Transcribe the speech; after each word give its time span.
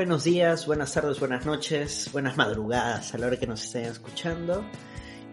buenos 0.00 0.24
días, 0.24 0.64
buenas 0.64 0.94
tardes, 0.94 1.20
buenas 1.20 1.44
noches, 1.44 2.08
buenas 2.10 2.34
madrugadas 2.34 3.12
a 3.12 3.18
la 3.18 3.26
hora 3.26 3.36
que 3.38 3.46
nos 3.46 3.62
estén 3.62 3.84
escuchando. 3.84 4.64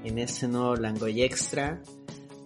En 0.04 0.20
este 0.20 0.46
nuevo 0.50 0.76
Langoy 0.76 1.22
Extra 1.22 1.82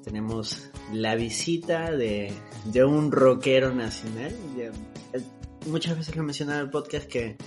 tenemos 0.03 0.69
la 0.93 1.15
visita 1.15 1.89
de, 1.89 2.31
de 2.65 2.85
un 2.85 3.11
rockero 3.11 3.73
nacional. 3.73 4.35
Muchas 5.65 5.97
veces 5.97 6.15
lo 6.15 6.21
he 6.21 6.25
mencionado 6.25 6.59
en 6.59 6.65
el 6.65 6.69
podcast 6.69 7.07
que 7.07 7.37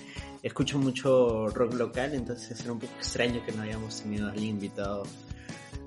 escucho 0.43 0.77
mucho 0.81 1.47
rock 1.51 1.75
local, 1.75 2.13
entonces 2.13 2.59
era 2.61 2.73
un 2.73 2.81
poco 2.81 2.95
extraño 2.95 3.47
que 3.47 3.53
no 3.53 3.63
hayamos 3.63 4.03
tenido 4.03 4.27
a 4.27 4.33
alguien 4.33 4.57
invitado 4.57 5.05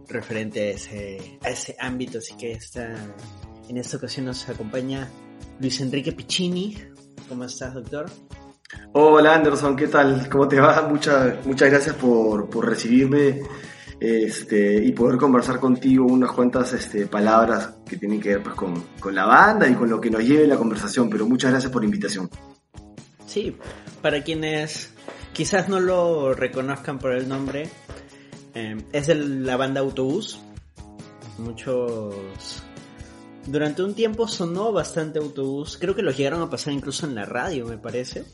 referente 0.07 0.61
a 0.61 0.69
ese, 0.69 1.39
a 1.43 1.49
ese 1.49 1.75
ámbito. 1.77 2.19
Así 2.19 2.37
que 2.37 2.53
esta, 2.53 2.95
en 3.67 3.75
esta 3.75 3.97
ocasión 3.97 4.27
nos 4.27 4.47
acompaña 4.47 5.09
Luis 5.59 5.81
Enrique 5.81 6.13
Piccini. 6.13 6.77
¿Cómo 7.27 7.43
estás, 7.43 7.73
doctor? 7.73 8.09
Hola 8.93 9.35
Anderson, 9.35 9.75
¿qué 9.75 9.87
tal? 9.87 10.27
¿Cómo 10.29 10.47
te 10.47 10.59
va? 10.59 10.87
Muchas, 10.89 11.45
muchas 11.45 11.69
gracias 11.69 11.95
por, 11.95 12.49
por 12.49 12.67
recibirme 12.67 13.41
este, 13.99 14.83
y 14.83 14.91
poder 14.91 15.17
conversar 15.17 15.59
contigo 15.59 16.05
unas 16.05 16.31
cuantas 16.31 16.73
este, 16.73 17.07
palabras 17.07 17.75
que 17.87 17.97
tienen 17.97 18.19
que 18.19 18.29
ver 18.29 18.43
pues, 18.43 18.55
con, 18.55 18.83
con, 18.99 19.15
la 19.15 19.25
banda 19.25 19.67
y 19.69 19.73
con 19.73 19.89
lo 19.89 20.01
que 20.01 20.09
nos 20.09 20.21
lleve 20.21 20.45
la 20.47 20.57
conversación, 20.57 21.09
pero 21.09 21.25
muchas 21.25 21.51
gracias 21.51 21.71
por 21.71 21.81
la 21.81 21.85
invitación. 21.85 22.29
Sí, 23.25 23.55
para 24.01 24.21
quienes 24.23 24.93
quizás 25.31 25.69
no 25.69 25.79
lo 25.79 26.33
reconozcan 26.33 26.99
por 26.99 27.13
el 27.13 27.29
nombre, 27.29 27.69
eh, 28.53 28.77
es 28.91 29.07
de 29.07 29.15
la 29.15 29.55
banda 29.55 29.79
Autobús. 29.79 30.39
Muchos... 31.37 32.63
Durante 33.47 33.81
un 33.81 33.93
tiempo 33.93 34.27
sonó 34.27 34.73
bastante 34.73 35.19
Autobús, 35.19 35.77
creo 35.79 35.95
que 35.95 36.01
los 36.01 36.17
llegaron 36.17 36.41
a 36.41 36.49
pasar 36.49 36.73
incluso 36.73 37.05
en 37.05 37.15
la 37.15 37.25
radio, 37.25 37.65
me 37.65 37.77
parece. 37.77 38.25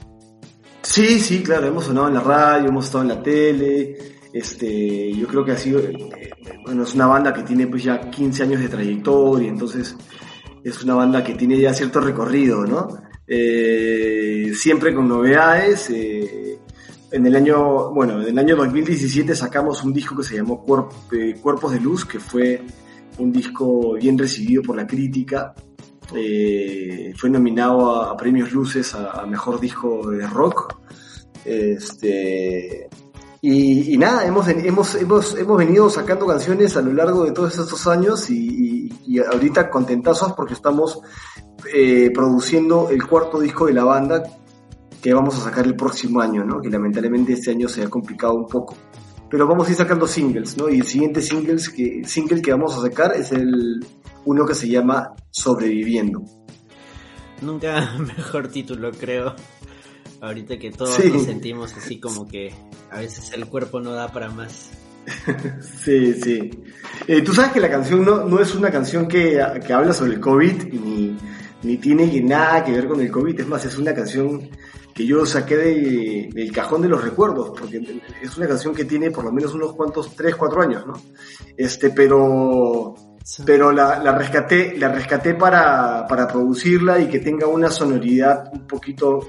Sí, 0.81 1.19
sí, 1.19 1.43
claro, 1.43 1.67
hemos 1.67 1.85
sonado 1.85 2.07
en 2.07 2.15
la 2.15 2.21
radio, 2.21 2.69
hemos 2.69 2.85
estado 2.85 3.03
en 3.03 3.09
la 3.09 3.21
tele, 3.21 3.97
este, 4.33 5.13
yo 5.13 5.27
creo 5.27 5.45
que 5.45 5.51
ha 5.51 5.57
sido, 5.57 5.79
eh, 5.79 6.31
bueno, 6.65 6.83
es 6.83 6.95
una 6.95 7.05
banda 7.05 7.31
que 7.31 7.43
tiene 7.43 7.67
pues 7.67 7.83
ya 7.83 8.09
15 8.09 8.43
años 8.43 8.61
de 8.61 8.69
trayectoria, 8.69 9.47
entonces 9.47 9.95
es 10.63 10.83
una 10.83 10.95
banda 10.95 11.23
que 11.23 11.35
tiene 11.35 11.59
ya 11.59 11.73
cierto 11.73 12.01
recorrido, 12.01 12.65
¿no? 12.65 12.87
Eh, 13.27 14.51
siempre 14.55 14.93
con 14.93 15.07
novedades. 15.07 15.89
Eh, 15.91 16.57
en 17.11 17.27
el 17.27 17.35
año, 17.35 17.91
bueno, 17.91 18.21
en 18.21 18.29
el 18.29 18.39
año 18.39 18.55
2017 18.55 19.35
sacamos 19.35 19.83
un 19.83 19.93
disco 19.93 20.17
que 20.17 20.23
se 20.23 20.37
llamó 20.37 20.65
Cuerpos 20.65 21.71
de 21.71 21.79
Luz, 21.79 22.05
que 22.05 22.19
fue 22.19 22.63
un 23.17 23.31
disco 23.31 23.93
bien 23.93 24.17
recibido 24.17 24.61
por 24.63 24.75
la 24.75 24.87
crítica. 24.87 25.53
fue 27.17 27.29
nominado 27.29 28.01
a, 28.03 28.17
Premios 28.17 28.51
Luces 28.51 28.93
a, 28.93 29.21
a, 29.21 29.25
Mejor 29.25 29.59
Disco 29.59 30.09
de 30.11 30.27
Rock. 30.27 30.77
Este, 31.45 32.89
y, 33.45 33.97
nada, 33.97 34.25
hemos, 34.25 34.47
hemos, 34.47 34.95
hemos, 34.95 35.37
hemos 35.37 35.57
venido 35.57 35.89
sacando 35.89 36.25
canciones 36.25 36.77
a 36.77 36.81
lo 36.81 36.93
largo 36.93 37.25
de 37.25 37.33
todos 37.33 37.59
estos 37.59 37.87
años 37.87 38.29
y, 38.29 38.89
ahorita 39.29 39.69
contentazos 39.69 40.31
porque 40.31 40.53
estamos 40.53 41.01
eh, 41.73 42.09
produciendo 42.13 42.89
el 42.89 43.05
cuarto 43.05 43.41
disco 43.41 43.65
de 43.65 43.73
la 43.73 43.83
banda 43.83 44.23
que 45.01 45.13
vamos 45.13 45.35
a 45.35 45.43
sacar 45.43 45.65
el 45.65 45.75
próximo 45.75 46.21
año, 46.21 46.45
¿no? 46.45 46.61
Que 46.61 46.69
lamentablemente 46.69 47.33
este 47.33 47.51
año 47.51 47.67
se 47.67 47.83
ha 47.83 47.89
complicado 47.89 48.33
un 48.33 48.47
poco. 48.47 48.77
Pero 49.33 49.47
vamos 49.47 49.67
a 49.67 49.71
ir 49.71 49.77
sacando 49.77 50.05
singles, 50.05 50.55
¿no? 50.57 50.69
Y 50.69 50.77
el 50.77 50.85
siguiente 50.85 51.19
singles 51.19 51.67
que, 51.67 52.03
single 52.05 52.39
que 52.39 52.51
vamos 52.51 52.77
a 52.77 52.81
sacar 52.81 53.15
es 53.15 53.31
el 53.31 53.83
uno 54.25 54.45
que 54.45 54.53
se 54.53 54.69
llama 54.69 55.15
Sobreviviendo. 55.31 56.21
Nunca 57.41 57.97
mejor 58.15 58.49
título, 58.49 58.91
creo. 58.91 59.35
Ahorita 60.21 60.59
que 60.59 60.69
todos 60.69 61.03
nos 61.05 61.23
sentimos 61.23 61.73
así 61.75 61.99
como 61.99 62.27
que 62.27 62.53
a 62.91 62.99
veces 62.99 63.33
el 63.33 63.47
cuerpo 63.47 63.79
no 63.79 63.93
da 63.93 64.11
para 64.11 64.29
más. 64.29 64.69
sí, 65.83 66.13
sí. 66.13 66.51
Eh, 67.07 67.23
Tú 67.23 67.33
sabes 67.33 67.53
que 67.53 67.59
la 67.59 67.71
canción 67.71 68.05
no, 68.05 68.25
no 68.25 68.39
es 68.39 68.53
una 68.53 68.69
canción 68.69 69.07
que, 69.07 69.43
que 69.65 69.73
habla 69.73 69.93
sobre 69.93 70.13
el 70.13 70.19
COVID 70.19 70.73
ni, 70.73 71.17
ni, 71.63 71.77
tiene 71.77 72.21
nada 72.21 72.63
que 72.63 72.71
ver 72.71 72.87
con 72.87 73.01
el 73.01 73.09
COVID. 73.09 73.39
Es 73.39 73.47
más, 73.47 73.65
es 73.65 73.79
una 73.79 73.95
canción 73.95 74.47
que 74.93 75.05
yo 75.05 75.25
saqué 75.25 75.57
de, 75.57 76.29
del 76.31 76.51
cajón 76.51 76.81
de 76.81 76.89
los 76.89 77.03
recuerdos, 77.03 77.51
porque 77.57 77.81
es 78.21 78.37
una 78.37 78.47
canción 78.47 78.75
que 78.75 78.85
tiene 78.85 79.11
por 79.11 79.23
lo 79.23 79.31
menos 79.31 79.53
unos 79.53 79.73
cuantos, 79.73 80.15
3, 80.15 80.35
4 80.35 80.61
años, 80.61 80.85
¿no? 80.85 80.93
Este, 81.57 81.89
pero, 81.89 82.93
pero 83.45 83.71
la, 83.71 83.97
la, 83.99 84.15
rescaté, 84.15 84.77
la 84.77 84.89
rescaté 84.89 85.33
para, 85.33 86.05
para 86.07 86.27
producirla 86.27 86.99
y 86.99 87.07
que 87.07 87.19
tenga 87.19 87.47
una 87.47 87.71
sonoridad 87.71 88.51
un 88.53 88.67
poquito 88.67 89.27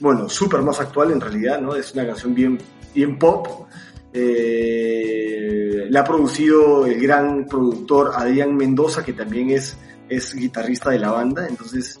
bueno, 0.00 0.28
súper 0.28 0.62
más 0.62 0.80
actual 0.80 1.12
en 1.12 1.20
realidad, 1.20 1.60
¿no? 1.60 1.74
Es 1.74 1.92
una 1.92 2.06
canción 2.06 2.34
bien, 2.34 2.58
bien 2.94 3.18
pop. 3.18 3.66
Eh, 4.12 5.86
la 5.88 6.00
ha 6.00 6.04
producido 6.04 6.86
el 6.86 7.00
gran 7.00 7.46
productor 7.46 8.12
Adrián 8.14 8.56
Mendoza, 8.56 9.04
que 9.04 9.12
también 9.12 9.50
es, 9.50 9.76
es 10.08 10.34
guitarrista 10.34 10.90
de 10.90 10.98
la 10.98 11.12
banda, 11.12 11.46
entonces 11.46 12.00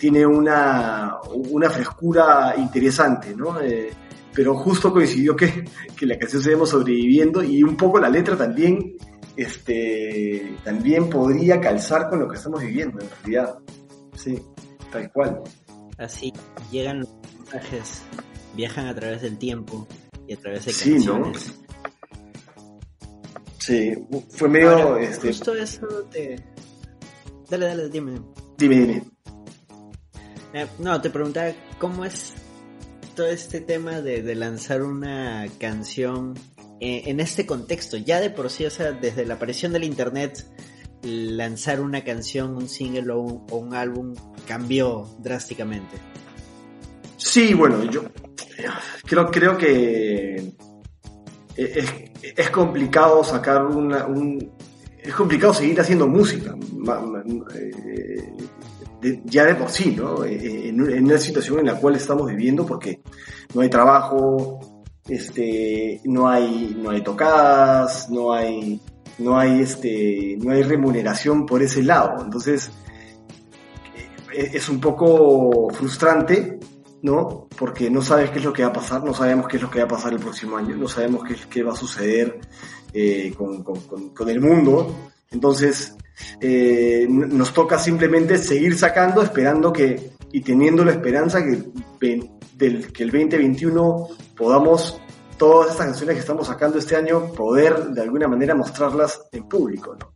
tiene 0.00 0.24
una, 0.24 1.18
una 1.50 1.68
frescura 1.68 2.54
interesante, 2.56 3.36
¿no? 3.36 3.60
Eh, 3.60 3.90
pero 4.32 4.56
justo 4.56 4.90
coincidió 4.90 5.36
que, 5.36 5.64
que 5.94 6.06
la 6.06 6.18
canción 6.18 6.42
se 6.42 6.52
llama 6.52 6.64
Sobreviviendo 6.64 7.44
y 7.44 7.62
un 7.62 7.76
poco 7.76 8.00
la 8.00 8.08
letra 8.08 8.34
también, 8.34 8.96
este, 9.36 10.56
también 10.64 11.10
podría 11.10 11.60
calzar 11.60 12.08
con 12.08 12.20
lo 12.20 12.28
que 12.28 12.36
estamos 12.36 12.62
viviendo 12.62 12.98
en 12.98 13.08
realidad. 13.10 13.58
Sí, 14.14 14.40
tal 14.90 15.12
cual. 15.12 15.42
Así 15.98 16.32
llegan 16.72 17.06
viajan 18.56 18.86
a 18.86 18.94
través 18.94 19.20
del 19.20 19.36
tiempo 19.36 19.86
y 20.26 20.32
a 20.32 20.36
través 20.38 20.64
de 20.64 20.72
canciones. 20.72 21.42
Sí, 21.42 21.52
Sí, 23.58 23.92
fue 24.30 24.48
medio... 24.48 24.96
este... 24.96 25.28
Justo 25.28 25.54
eso 25.54 25.86
te... 26.10 26.42
Dale, 27.50 27.66
dale, 27.66 27.88
dime. 27.90 28.22
Dime, 28.56 28.76
dime. 28.76 29.19
Eh, 30.52 30.66
no, 30.78 31.00
te 31.00 31.10
preguntaba 31.10 31.52
cómo 31.78 32.04
es 32.04 32.34
todo 33.14 33.26
este 33.26 33.60
tema 33.60 34.00
de, 34.00 34.34
lanzar 34.34 34.82
una 34.82 35.46
canción 35.58 36.34
eh, 36.80 37.02
en 37.06 37.20
este 37.20 37.46
contexto. 37.46 37.96
Ya 37.96 38.20
de 38.20 38.30
por 38.30 38.50
sí, 38.50 38.64
o 38.64 38.70
sea, 38.70 38.92
desde 38.92 39.24
la 39.26 39.34
aparición 39.34 39.72
del 39.72 39.84
internet, 39.84 40.46
lanzar 41.02 41.80
una 41.80 42.02
canción, 42.04 42.56
un 42.56 42.68
single 42.68 43.10
o 43.12 43.56
un 43.56 43.74
álbum 43.74 44.14
cambió 44.46 45.08
drásticamente. 45.18 45.96
Sí, 47.16 47.54
bueno, 47.54 47.84
yo 47.84 48.04
creo, 49.04 49.30
creo 49.30 49.58
que 49.58 50.52
es, 51.56 52.50
complicado 52.50 53.22
sacar 53.22 53.64
una, 53.66 54.06
un... 54.06 54.50
Es 55.02 55.14
complicado 55.14 55.54
seguir 55.54 55.80
haciendo 55.80 56.06
música, 56.06 56.54
eh, 59.02 59.20
ya 59.24 59.44
de 59.44 59.54
por 59.54 59.70
sí, 59.70 59.94
¿no? 59.96 60.24
Eh, 60.24 60.68
en, 60.68 60.80
una 60.80 61.18
situación 61.18 61.60
en 61.60 61.66
la 61.66 61.76
cual 61.76 61.96
estamos 61.96 62.26
viviendo 62.26 62.66
porque 62.66 63.00
no 63.54 63.60
hay 63.60 63.68
trabajo, 63.68 64.82
este, 65.08 66.00
no 66.04 66.28
hay, 66.28 66.76
no 66.80 66.90
hay 66.90 67.02
tocadas, 67.02 68.10
no 68.10 68.32
hay, 68.32 68.80
no 69.18 69.38
hay, 69.38 69.62
este, 69.62 70.36
no 70.40 70.52
hay 70.52 70.62
remuneración 70.62 71.46
por 71.46 71.62
ese 71.62 71.82
lado. 71.82 72.22
Entonces, 72.24 72.70
eh, 74.34 74.50
es 74.54 74.68
un 74.68 74.80
poco 74.80 75.70
frustrante 75.70 76.58
¿no? 77.02 77.48
Porque 77.58 77.90
no 77.90 78.02
sabes 78.02 78.30
qué 78.30 78.38
es 78.38 78.44
lo 78.44 78.52
que 78.52 78.62
va 78.62 78.68
a 78.68 78.72
pasar, 78.72 79.02
no 79.02 79.14
sabemos 79.14 79.48
qué 79.48 79.56
es 79.56 79.62
lo 79.62 79.70
que 79.70 79.78
va 79.78 79.84
a 79.84 79.88
pasar 79.88 80.12
el 80.12 80.18
próximo 80.18 80.56
año, 80.56 80.76
no 80.76 80.88
sabemos 80.88 81.24
qué, 81.24 81.36
qué 81.48 81.62
va 81.62 81.72
a 81.72 81.76
suceder 81.76 82.40
eh, 82.92 83.32
con, 83.36 83.62
con, 83.62 84.10
con, 84.10 84.28
el 84.28 84.40
mundo. 84.40 84.94
Entonces, 85.30 85.96
eh, 86.40 87.06
nos 87.08 87.52
toca 87.52 87.78
simplemente 87.78 88.38
seguir 88.38 88.76
sacando, 88.76 89.22
esperando 89.22 89.72
que, 89.72 90.12
y 90.32 90.40
teniendo 90.40 90.84
la 90.84 90.92
esperanza 90.92 91.42
que, 91.42 92.30
del, 92.54 92.92
que 92.92 93.02
el 93.02 93.10
2021 93.10 94.08
podamos, 94.36 95.00
todas 95.36 95.70
estas 95.70 95.86
canciones 95.86 96.14
que 96.16 96.20
estamos 96.20 96.46
sacando 96.46 96.78
este 96.78 96.96
año, 96.96 97.32
poder 97.32 97.86
de 97.88 98.02
alguna 98.02 98.28
manera 98.28 98.54
mostrarlas 98.54 99.22
en 99.32 99.48
público, 99.48 99.96
¿no? 99.98 100.12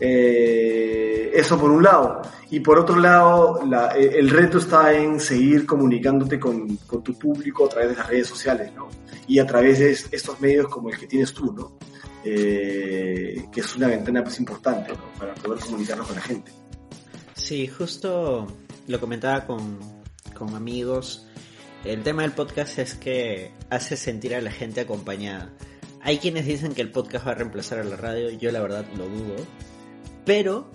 Eh, 0.00 1.30
eso 1.34 1.58
por 1.58 1.70
un 1.70 1.82
lado. 1.82 2.22
Y 2.50 2.60
por 2.60 2.78
otro 2.78 2.96
lado, 2.96 3.60
eh, 3.96 4.12
el 4.14 4.30
reto 4.30 4.58
está 4.58 4.92
en 4.92 5.20
seguir 5.20 5.66
comunicándote 5.66 6.38
con, 6.38 6.76
tu 6.76 7.18
público 7.18 7.66
a 7.66 7.68
través 7.68 7.90
de 7.90 7.96
las 7.96 8.08
redes 8.08 8.26
sociales, 8.26 8.72
¿no? 8.74 8.88
Y 9.26 9.38
a 9.38 9.46
través 9.46 9.78
de 9.78 9.90
estos 9.90 10.40
medios 10.40 10.68
como 10.68 10.90
el 10.90 10.98
que 10.98 11.06
tienes 11.06 11.32
tú, 11.32 11.52
¿no? 11.52 11.76
Eh, 12.24 13.46
que 13.52 13.60
es 13.60 13.76
una 13.76 13.88
ventana 13.88 14.22
pues 14.22 14.38
importante, 14.38 14.92
Para 15.18 15.34
poder 15.34 15.60
comunicarnos 15.60 16.06
con 16.06 16.16
la 16.16 16.22
gente. 16.22 16.52
Sí, 17.34 17.66
justo 17.66 18.46
lo 18.86 19.00
comentaba 19.00 19.46
con, 19.46 19.78
con 20.34 20.54
amigos. 20.54 21.26
El 21.84 22.02
tema 22.02 22.22
del 22.22 22.32
podcast 22.32 22.78
es 22.78 22.94
que 22.94 23.52
hace 23.68 23.96
sentir 23.96 24.34
a 24.34 24.40
la 24.40 24.50
gente 24.50 24.80
acompañada. 24.80 25.52
Hay 26.00 26.18
quienes 26.18 26.46
dicen 26.46 26.74
que 26.74 26.82
el 26.82 26.90
podcast 26.90 27.26
va 27.26 27.32
a 27.32 27.34
reemplazar 27.34 27.78
a 27.78 27.84
la 27.84 27.96
radio, 27.96 28.30
yo 28.30 28.50
la 28.52 28.60
verdad 28.60 28.86
lo 28.96 29.06
dudo 29.06 29.36
pero 30.24 30.70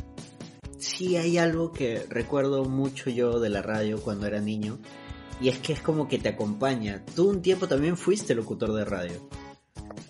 sí 0.77 1.17
hay 1.17 1.37
algo 1.37 1.71
que 1.71 2.05
recuerdo 2.09 2.65
mucho 2.65 3.09
yo 3.09 3.39
de 3.39 3.49
la 3.49 3.61
radio 3.61 4.01
cuando 4.01 4.27
era 4.27 4.39
niño 4.39 4.79
y 5.41 5.49
es 5.49 5.57
que 5.59 5.73
es 5.73 5.81
como 5.81 6.07
que 6.07 6.19
te 6.19 6.29
acompaña. 6.29 7.03
Tú 7.15 7.29
un 7.29 7.41
tiempo 7.41 7.67
también 7.67 7.97
fuiste 7.97 8.35
locutor 8.35 8.73
de 8.73 8.85
radio. 8.85 9.29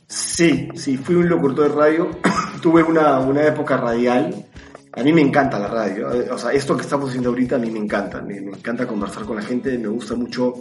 Sí, 0.09 0.67
sí, 0.75 0.97
fui 0.97 1.15
un 1.15 1.29
locutor 1.29 1.69
de 1.69 1.75
radio. 1.75 2.09
Tuve 2.61 2.83
una, 2.83 3.19
una 3.19 3.45
época 3.45 3.77
radial 3.77 4.45
a 4.93 5.03
mí 5.03 5.13
me 5.13 5.21
encanta 5.21 5.59
la 5.59 5.67
radio, 5.67 6.07
o 6.31 6.37
sea, 6.37 6.51
esto 6.51 6.75
que 6.75 6.81
estamos 6.81 7.09
haciendo 7.09 7.29
ahorita 7.29 7.57
a 7.57 7.59
mí 7.59 7.69
me 7.69 7.79
encanta, 7.79 8.21
me, 8.21 8.37
encanta 8.37 8.87
conversar 8.87 9.23
con 9.23 9.35
la 9.35 9.43
gente, 9.43 9.77
me 9.77 9.87
gusta 9.87 10.15
mucho 10.15 10.55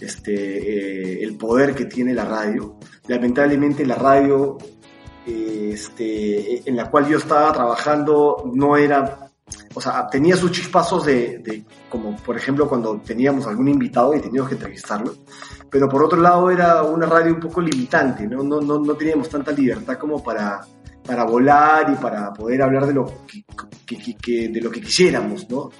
este, 0.00 0.32
eh, 0.32 1.22
el 1.22 1.36
poder 1.36 1.74
que 1.74 1.86
tiene 1.86 2.14
la 2.14 2.24
radio. 2.24 2.76
Lamentablemente 3.08 3.84
la 3.84 3.96
radio 3.96 4.56
este, 5.26 6.68
en 6.68 6.76
la 6.76 6.90
cual 6.90 7.08
yo 7.08 7.18
estaba 7.18 7.52
trabajando 7.52 8.50
no 8.54 8.76
era, 8.76 9.21
o 9.74 9.80
sea, 9.80 10.06
tenía 10.08 10.36
sus 10.36 10.50
chispazos 10.50 11.04
de, 11.06 11.38
de, 11.38 11.64
como 11.88 12.16
por 12.16 12.36
ejemplo 12.36 12.68
cuando 12.68 13.00
teníamos 13.00 13.46
algún 13.46 13.68
invitado 13.68 14.14
y 14.14 14.20
teníamos 14.20 14.48
que 14.48 14.56
entrevistarlo, 14.56 15.14
pero 15.70 15.88
por 15.88 16.04
otro 16.04 16.20
lado 16.20 16.50
era 16.50 16.82
una 16.82 17.06
radio 17.06 17.34
un 17.34 17.40
poco 17.40 17.60
limitante, 17.60 18.26
no, 18.26 18.42
no, 18.42 18.60
no, 18.60 18.78
no 18.78 18.94
teníamos 18.94 19.28
tanta 19.28 19.52
libertad 19.52 19.98
como 19.98 20.22
para 20.22 20.60
para 21.04 21.24
volar 21.24 21.90
y 21.90 21.96
para 21.96 22.32
poder 22.32 22.62
hablar 22.62 22.86
de 22.86 22.94
lo 22.94 23.12
que, 23.26 24.48
de 24.48 24.60
lo 24.60 24.70
que 24.70 24.80
quisiéramos, 24.80 25.48
¿no? 25.50 25.70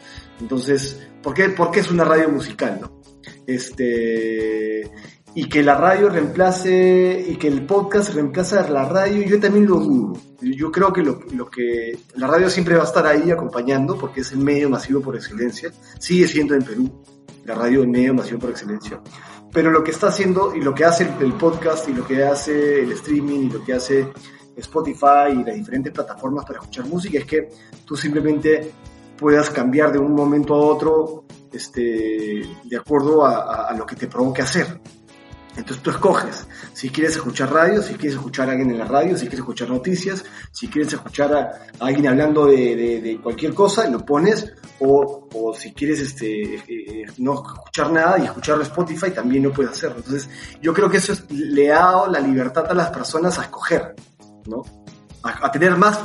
Entonces, 0.41 1.01
¿por 1.23 1.35
qué, 1.35 1.51
¿por 1.51 1.71
qué 1.71 1.81
es 1.81 1.91
una 1.91 2.05
radio 2.05 2.29
musical, 2.29 2.79
no? 2.81 3.01
Este, 3.47 4.91
y 5.35 5.49
que 5.49 5.63
la 5.63 5.75
radio 5.77 6.09
reemplace, 6.09 7.27
y 7.29 7.37
que 7.37 7.49
el 7.49 7.65
podcast 7.65 8.15
reemplace 8.15 8.59
a 8.59 8.69
la 8.69 8.89
radio, 8.89 9.23
yo 9.23 9.41
también 9.41 9.67
lo 9.67 9.77
dudo. 9.77 10.21
Yo 10.41 10.71
creo 10.71 10.93
que 10.93 11.03
lo, 11.03 11.21
lo, 11.33 11.49
que 11.49 11.99
la 12.17 12.27
radio 12.27 12.51
siempre 12.51 12.75
va 12.75 12.83
a 12.83 12.87
estar 12.87 13.07
ahí 13.07 13.31
acompañando 13.31 13.97
porque 13.97 14.21
es 14.21 14.33
el 14.33 14.39
medio 14.39 14.69
masivo 14.69 15.01
por 15.01 15.17
excelencia. 15.17 15.73
Sigue 15.99 16.29
siendo 16.29 16.55
en 16.55 16.63
Perú 16.63 17.03
la 17.45 17.55
radio 17.55 17.83
el 17.83 17.89
medio 17.89 18.15
masivo 18.15 18.41
por 18.41 18.51
excelencia. 18.51 19.01
Pero 19.53 19.71
lo 19.71 19.85
que 19.85 19.91
está 19.91 20.09
haciendo 20.09 20.55
y 20.55 20.61
lo 20.61 20.75
que 20.75 20.85
hace 20.85 21.09
el 21.21 21.35
podcast 21.35 21.89
y 21.89 21.93
lo 21.93 22.07
que 22.07 22.25
hace 22.25 22.83
el 22.83 22.93
streaming 22.93 23.41
y 23.41 23.51
lo 23.51 23.65
que 23.65 23.75
hace 23.75 24.09
Spotify 24.57 25.33
y 25.33 25.45
las 25.45 25.55
diferentes 25.55 25.93
plataformas 25.93 26.45
para 26.45 26.59
escuchar 26.59 26.87
música 26.87 27.19
es 27.19 27.25
que 27.25 27.49
tú 27.85 27.97
simplemente 27.97 28.73
puedas 29.17 29.51
cambiar 29.51 29.93
de 29.93 29.99
un 29.99 30.15
momento 30.15 30.55
a 30.55 30.59
otro 30.59 31.25
este, 31.53 32.43
de 32.65 32.77
acuerdo 32.77 33.25
a, 33.25 33.73
lo 33.77 33.85
que 33.87 33.97
te 33.97 34.09
provoque 34.09 34.43
hacer. 34.43 34.81
Entonces 35.57 35.83
tú 35.83 35.91
escoges 35.91 36.47
si 36.73 36.89
quieres 36.89 37.17
escuchar 37.17 37.53
radio, 37.53 37.83
si 37.83 37.95
quieres 37.95 38.15
escuchar 38.15 38.49
a 38.49 38.53
alguien 38.53 38.71
en 38.71 38.79
la 38.79 38.87
radio, 38.87 39.17
si 39.17 39.23
quieres 39.23 39.41
escuchar 39.41 39.69
noticias, 39.69 40.25
si 40.51 40.69
quieres 40.69 40.93
escuchar 40.93 41.35
a, 41.35 41.85
alguien 41.85 42.09
hablando 42.09 42.47
de, 42.47 43.21
cualquier 43.23 43.53
cosa, 43.55 43.89
lo 43.89 44.05
pones, 44.05 44.51
o, 44.81 45.55
si 45.57 45.73
quieres 45.73 46.01
este, 46.01 46.55
eh, 46.55 47.07
no 47.19 47.35
escuchar 47.35 47.93
nada 47.93 48.19
y 48.19 48.25
escucharlo 48.25 48.63
Spotify, 48.63 49.11
también 49.11 49.45
lo 49.45 49.53
puedes 49.53 49.73
hacer. 49.73 49.93
Entonces 49.95 50.29
yo 50.61 50.73
creo 50.73 50.89
que 50.89 50.97
eso 50.97 51.13
es, 51.13 51.31
le 51.31 51.71
ha 51.73 51.81
dado 51.81 52.07
la 52.09 52.21
libertad 52.21 52.67
a 52.71 52.75
las 52.75 52.91
personas 52.91 53.39
a 53.39 53.43
escoger. 53.43 53.95
¿no? 54.47 54.63
A, 55.23 55.53
tener 55.53 55.77
más, 55.77 56.01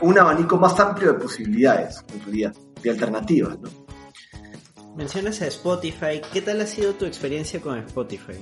un 0.00 0.18
abanico 0.18 0.56
más 0.56 0.78
amplio 0.80 1.12
de 1.12 1.20
posibilidades, 1.20 2.02
en 2.12 2.20
realidad, 2.20 2.54
de 2.82 2.90
alternativas, 2.90 3.60
¿no? 3.60 3.68
Mencionas 4.96 5.40
a 5.42 5.46
Spotify, 5.46 6.20
¿qué 6.32 6.40
tal 6.40 6.60
ha 6.62 6.66
sido 6.66 6.94
tu 6.94 7.04
experiencia 7.04 7.60
con 7.60 7.78
Spotify? 7.78 8.40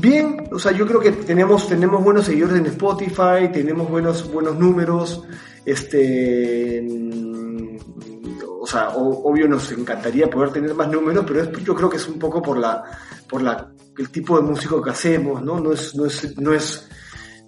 Bien, 0.00 0.48
o 0.50 0.58
sea, 0.58 0.72
yo 0.72 0.86
creo 0.86 0.98
que 0.98 1.12
tenemos, 1.12 1.68
tenemos 1.68 2.02
buenos 2.02 2.24
seguidores 2.24 2.56
en 2.56 2.66
Spotify, 2.66 3.50
tenemos 3.52 3.90
buenos, 3.90 4.32
buenos 4.32 4.56
números, 4.56 5.22
este, 5.66 6.82
o 8.60 8.66
sea, 8.66 8.90
obvio 8.90 9.46
nos 9.46 9.70
encantaría 9.72 10.30
poder 10.30 10.52
tener 10.52 10.74
más 10.74 10.88
números, 10.88 11.24
pero 11.26 11.52
yo 11.52 11.74
creo 11.74 11.90
que 11.90 11.98
es 11.98 12.08
un 12.08 12.18
poco 12.18 12.40
por 12.40 12.56
la, 12.56 12.82
por 13.28 13.42
la, 13.42 13.70
el 13.98 14.08
tipo 14.10 14.40
de 14.40 14.42
músico 14.42 14.80
que 14.80 14.90
hacemos, 14.90 15.42
¿no? 15.42 15.60
No 15.60 15.72
es, 15.72 15.94
no 15.94 16.06
es, 16.06 16.38
no 16.38 16.54
es 16.54 16.88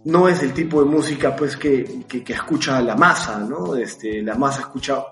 no 0.05 0.29
es 0.29 0.43
el 0.43 0.53
tipo 0.53 0.83
de 0.83 0.91
música 0.91 1.35
pues 1.35 1.57
que, 1.57 2.05
que, 2.09 2.33
escucha 2.33 2.83
la 2.83 2.97
masa, 2.97 3.39
¿no? 3.39 3.77
Este, 3.77 4.21
la 4.21 4.35
masa 4.35 4.63
escucha 4.63 5.03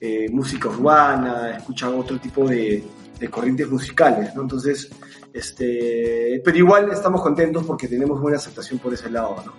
eh, 0.00 0.28
música 0.30 0.68
urbana, 0.68 1.58
escucha 1.58 1.90
otro 1.90 2.18
tipo 2.18 2.48
de, 2.48 2.82
de, 3.18 3.28
corrientes 3.28 3.68
musicales, 3.68 4.34
¿no? 4.34 4.42
Entonces, 4.42 4.90
este, 5.32 6.40
pero 6.44 6.56
igual 6.56 6.90
estamos 6.90 7.22
contentos 7.22 7.64
porque 7.64 7.88
tenemos 7.88 8.20
buena 8.20 8.38
aceptación 8.38 8.78
por 8.78 8.92
ese 8.94 9.10
lado, 9.10 9.42
¿no? 9.44 9.52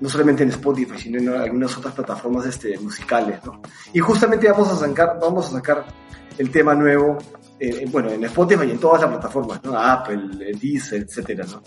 No 0.00 0.08
solamente 0.08 0.42
en 0.42 0.50
Spotify, 0.50 0.98
sino 0.98 1.18
en 1.18 1.28
algunas 1.28 1.76
otras 1.76 1.94
plataformas 1.94 2.46
este, 2.46 2.78
musicales, 2.78 3.38
¿no? 3.44 3.60
Y 3.92 4.00
justamente 4.00 4.50
vamos 4.50 4.70
a 4.70 4.76
sacar, 4.76 5.18
vamos 5.20 5.46
a 5.48 5.50
sacar 5.52 5.84
el 6.38 6.50
tema 6.50 6.74
nuevo, 6.74 7.18
eh, 7.60 7.86
bueno, 7.90 8.10
en 8.10 8.24
Spotify 8.24 8.66
y 8.66 8.70
en 8.72 8.78
todas 8.78 9.02
las 9.02 9.10
plataformas, 9.10 9.62
¿no? 9.62 9.78
Apple, 9.78 10.54
Deezer, 10.60 11.02
etcétera, 11.02 11.46
¿no? 11.50 11.62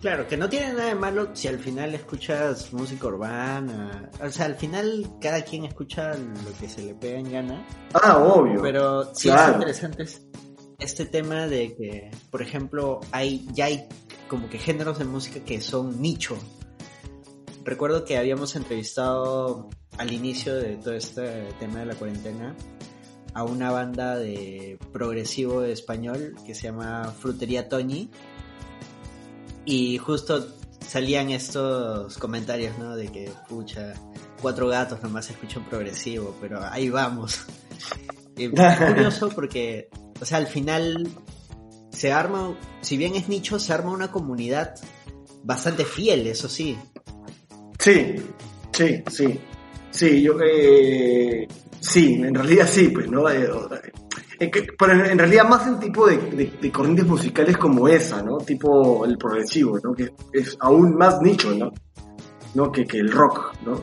Claro, 0.00 0.26
que 0.26 0.36
no 0.38 0.48
tiene 0.48 0.72
nada 0.72 0.86
de 0.86 0.94
malo 0.94 1.28
si 1.34 1.48
al 1.48 1.58
final 1.58 1.94
escuchas 1.94 2.72
música 2.72 3.06
urbana. 3.06 4.08
O 4.22 4.30
sea, 4.30 4.46
al 4.46 4.54
final 4.54 5.06
cada 5.20 5.42
quien 5.42 5.66
escucha 5.66 6.14
lo 6.14 6.58
que 6.58 6.68
se 6.70 6.82
le 6.82 6.94
pega 6.94 7.18
en 7.18 7.30
gana. 7.30 7.66
Ah, 7.92 8.16
obvio. 8.16 8.62
Pero 8.62 9.14
sí 9.14 9.28
es 9.28 9.48
interesante 9.48 10.06
este 10.80 11.06
tema 11.06 11.46
de 11.46 11.74
que, 11.76 12.10
por 12.30 12.42
ejemplo, 12.42 13.00
hay 13.12 13.46
ya 13.52 13.66
hay 13.66 13.86
como 14.28 14.48
que 14.48 14.58
géneros 14.58 14.98
de 14.98 15.04
música 15.04 15.40
que 15.40 15.60
son 15.60 16.00
nicho. 16.00 16.36
Recuerdo 17.64 18.04
que 18.04 18.16
habíamos 18.16 18.56
entrevistado 18.56 19.68
al 19.98 20.12
inicio 20.12 20.54
de 20.54 20.76
todo 20.76 20.94
este 20.94 21.48
tema 21.58 21.80
de 21.80 21.86
la 21.86 21.94
cuarentena 21.94 22.56
a 23.34 23.44
una 23.44 23.70
banda 23.70 24.16
de 24.16 24.78
progresivo 24.92 25.62
español 25.62 26.34
que 26.46 26.54
se 26.54 26.64
llama 26.64 27.14
Frutería 27.18 27.68
Toñi 27.68 28.10
y 29.64 29.98
justo 29.98 30.48
salían 30.86 31.30
estos 31.30 32.18
comentarios, 32.18 32.78
¿no? 32.78 32.96
De 32.96 33.08
que, 33.08 33.30
pucha, 33.48 33.94
cuatro 34.40 34.68
gatos 34.68 35.02
nomás 35.02 35.30
escuchan 35.30 35.64
progresivo, 35.68 36.34
pero 36.40 36.64
ahí 36.64 36.90
vamos. 36.90 37.46
es 38.36 38.50
curioso 38.78 39.28
porque, 39.28 39.88
o 40.20 40.24
sea, 40.24 40.38
al 40.38 40.46
final 40.46 41.08
se 41.90 42.12
arma, 42.12 42.56
si 42.80 42.96
bien 42.96 43.14
es 43.14 43.28
nicho, 43.28 43.58
se 43.58 43.72
arma 43.72 43.90
una 43.90 44.10
comunidad 44.10 44.74
bastante 45.42 45.84
fiel, 45.84 46.26
eso 46.26 46.48
sí. 46.48 46.76
Sí, 47.78 48.16
sí, 48.72 49.02
sí. 49.08 49.40
Sí, 49.90 50.22
yo 50.22 50.36
eh, 50.40 51.48
sí, 51.80 52.14
en 52.14 52.34
realidad 52.34 52.68
sí, 52.70 52.88
pues, 52.88 53.10
¿no? 53.10 53.28
Eh, 53.28 53.50
pero 54.78 55.04
en, 55.04 55.18
realidad 55.18 55.48
más 55.48 55.66
en 55.66 55.78
tipo 55.80 56.06
de, 56.06 56.70
corrientes 56.72 57.06
musicales 57.06 57.56
como 57.56 57.88
esa, 57.88 58.22
¿no? 58.22 58.38
Tipo 58.38 59.04
el 59.04 59.18
progresivo, 59.18 59.78
¿no? 59.82 59.92
Que 59.92 60.10
es 60.32 60.56
aún 60.60 60.96
más 60.96 61.20
nicho, 61.20 61.52
¿no? 61.54 61.72
¿No? 62.54 62.72
Que, 62.72 62.86
que 62.86 62.98
el 62.98 63.10
rock, 63.10 63.54
¿no? 63.66 63.82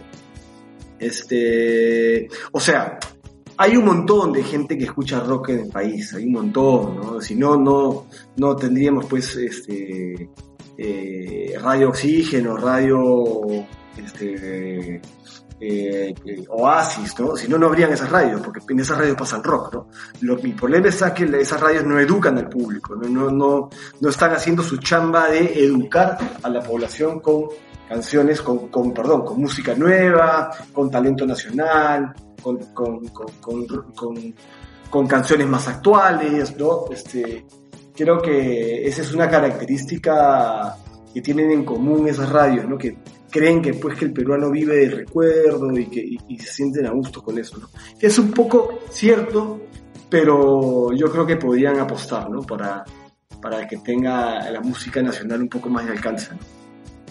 Este, 0.97 2.27
o 2.51 2.59
sea, 2.59 2.97
hay 3.57 3.75
un 3.75 3.85
montón 3.85 4.31
de 4.31 4.43
gente 4.43 4.77
que 4.77 4.85
escucha 4.85 5.19
rock 5.19 5.49
en 5.49 5.59
el 5.61 5.69
país, 5.69 6.13
hay 6.13 6.25
un 6.25 6.33
montón, 6.33 6.95
¿no? 6.95 7.21
Si 7.21 7.35
no, 7.35 7.57
no, 7.57 8.05
no 8.35 8.55
tendríamos 8.55 9.05
pues 9.05 9.35
este 9.35 10.29
eh, 10.77 11.57
radio 11.59 11.89
oxígeno, 11.89 12.55
radio 12.55 13.45
este 13.97 15.01
eh, 15.59 16.13
eh, 16.23 16.45
Oasis, 16.49 17.19
¿no? 17.19 17.35
Si 17.35 17.47
no, 17.47 17.57
no 17.57 17.65
habrían 17.65 17.91
esas 17.91 18.11
radios, 18.11 18.41
porque 18.41 18.59
en 18.69 18.79
esas 18.79 18.99
radios 18.99 19.17
pasan 19.17 19.43
rock, 19.43 19.73
¿no? 19.73 19.87
Lo, 20.21 20.35
mi 20.37 20.53
problema 20.53 20.89
es 20.89 21.03
que 21.15 21.23
esas 21.39 21.59
radios 21.59 21.83
no 21.83 21.99
educan 21.99 22.37
al 22.37 22.47
público, 22.47 22.95
¿no? 22.95 23.09
No, 23.09 23.31
no, 23.31 23.69
no 23.99 24.09
están 24.09 24.33
haciendo 24.33 24.61
su 24.61 24.77
chamba 24.77 25.29
de 25.29 25.65
educar 25.65 26.17
a 26.43 26.49
la 26.49 26.61
población 26.61 27.21
con 27.21 27.45
canciones, 27.89 28.41
con, 28.41 28.67
con 28.67 28.93
perdón, 28.93 29.25
con 29.25 29.41
música 29.41 29.73
nueva, 29.73 30.51
con 30.73 30.91
talento 30.91 31.25
nacional, 31.25 32.13
con, 32.41 32.57
canciones 35.07 35.47
más 35.47 35.67
actuales, 35.67 36.55
¿no? 36.57 36.85
Este, 36.91 37.45
creo 37.95 38.21
que 38.21 38.87
esa 38.87 39.01
es 39.01 39.13
una 39.13 39.29
característica 39.29 40.75
que 41.13 41.21
tienen 41.21 41.51
en 41.51 41.65
común 41.65 42.07
esas 42.07 42.29
radios, 42.29 42.67
¿no? 42.67 42.77
Que 42.77 42.97
creen 43.29 43.61
que 43.61 43.73
pues 43.73 43.97
que 43.97 44.05
el 44.05 44.13
peruano 44.13 44.49
vive 44.49 44.77
de 44.77 44.89
recuerdo 44.89 45.77
y 45.77 45.87
que 45.87 46.43
se 46.43 46.53
sienten 46.53 46.85
a 46.85 46.91
gusto 46.91 47.23
con 47.23 47.37
eso, 47.37 47.57
¿no? 47.57 47.69
Que 47.99 48.07
es 48.07 48.17
un 48.17 48.31
poco 48.31 48.79
cierto, 48.89 49.61
pero 50.09 50.93
yo 50.93 51.11
creo 51.11 51.25
que 51.25 51.35
podrían 51.35 51.79
apostar, 51.79 52.29
¿no? 52.29 52.41
Para, 52.41 52.85
para 53.41 53.67
que 53.67 53.77
tenga 53.77 54.49
la 54.49 54.61
música 54.61 55.01
nacional 55.01 55.41
un 55.41 55.49
poco 55.49 55.69
más 55.69 55.85
de 55.85 55.91
alcance, 55.91 56.29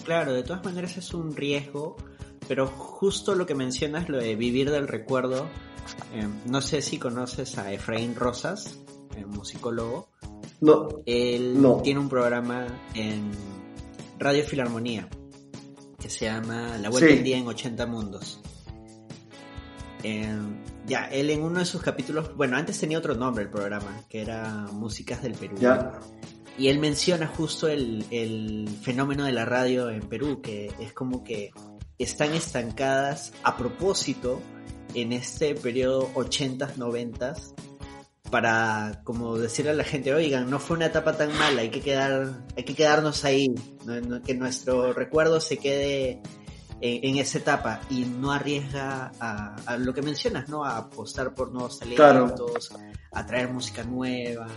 Claro, 0.07 0.31
de 0.31 0.41
todas 0.41 0.63
maneras 0.63 0.95
es 0.95 1.13
un 1.13 1.35
riesgo, 1.35 1.97
pero 2.47 2.67
justo 2.67 3.35
lo 3.35 3.45
que 3.45 3.55
mencionas, 3.55 4.09
lo 4.09 4.17
de 4.17 4.35
vivir 4.35 4.71
del 4.71 4.87
recuerdo, 4.87 5.47
eh, 6.13 6.27
no 6.45 6.61
sé 6.61 6.81
si 6.81 6.97
conoces 6.97 7.57
a 7.57 7.71
Efraín 7.71 8.15
Rosas, 8.15 8.79
el 9.15 9.27
musicólogo. 9.27 10.09
No. 10.61 10.87
Él 11.05 11.57
tiene 11.83 11.99
un 11.99 12.09
programa 12.09 12.67
en 12.93 13.31
Radio 14.19 14.43
Filarmonía 14.43 15.07
que 15.99 16.09
se 16.09 16.25
llama 16.25 16.77
La 16.77 16.89
Vuelta 16.89 17.09
del 17.09 17.23
Día 17.23 17.37
en 17.37 17.47
80 17.47 17.85
Mundos. 17.87 18.39
Eh, 20.03 20.37
Ya, 20.87 21.05
él 21.07 21.29
en 21.31 21.43
uno 21.43 21.59
de 21.59 21.65
sus 21.65 21.81
capítulos, 21.81 22.33
bueno, 22.37 22.55
antes 22.55 22.79
tenía 22.79 22.97
otro 22.97 23.13
nombre 23.13 23.43
el 23.43 23.49
programa, 23.49 24.05
que 24.07 24.21
era 24.21 24.67
Músicas 24.71 25.21
del 25.21 25.33
Perú. 25.33 25.57
Ya. 25.59 25.99
Y 26.57 26.69
él 26.69 26.79
menciona 26.79 27.27
justo 27.27 27.67
el, 27.67 28.05
el 28.09 28.69
fenómeno 28.81 29.25
de 29.25 29.33
la 29.33 29.43
radio 29.43 29.89
en 29.89 30.01
Perú, 30.07 30.41
que 30.41 30.71
es 30.79 30.93
como 30.93 31.25
que 31.25 31.51
están 31.97 32.33
estancadas 32.33 33.33
a 33.43 33.57
propósito 33.57 34.41
en 34.93 35.13
este 35.13 35.55
periodo 35.55 36.09
80s, 36.13 36.75
90s, 36.75 37.53
para 38.29 39.01
como 39.03 39.37
decirle 39.37 39.71
a 39.71 39.75
la 39.75 39.83
gente, 39.83 40.13
oigan, 40.13 40.49
no 40.49 40.59
fue 40.59 40.75
una 40.77 40.87
etapa 40.87 41.15
tan 41.15 41.33
mala, 41.37 41.61
hay 41.61 41.69
que 41.69 41.81
quedar, 41.81 42.43
hay 42.57 42.63
que 42.63 42.75
quedarnos 42.75 43.23
ahí, 43.23 43.53
no- 43.85 44.01
no- 44.01 44.21
que 44.21 44.33
nuestro 44.33 44.91
recuerdo 44.93 45.39
se 45.39 45.57
quede 45.57 46.21
en, 46.81 47.05
en 47.09 47.17
esa 47.17 47.37
etapa 47.37 47.79
y 47.89 48.01
no 48.05 48.31
arriesga 48.33 49.11
a, 49.19 49.55
a 49.65 49.77
lo 49.77 49.93
que 49.93 50.01
mencionas, 50.01 50.49
¿no? 50.49 50.65
A 50.65 50.77
apostar 50.77 51.33
por 51.33 51.51
nuevos 51.53 51.79
Claro. 51.79 52.25
talentos, 52.33 52.71
a 53.13 53.25
traer 53.25 53.49
música 53.51 53.83
nueva. 53.83 54.47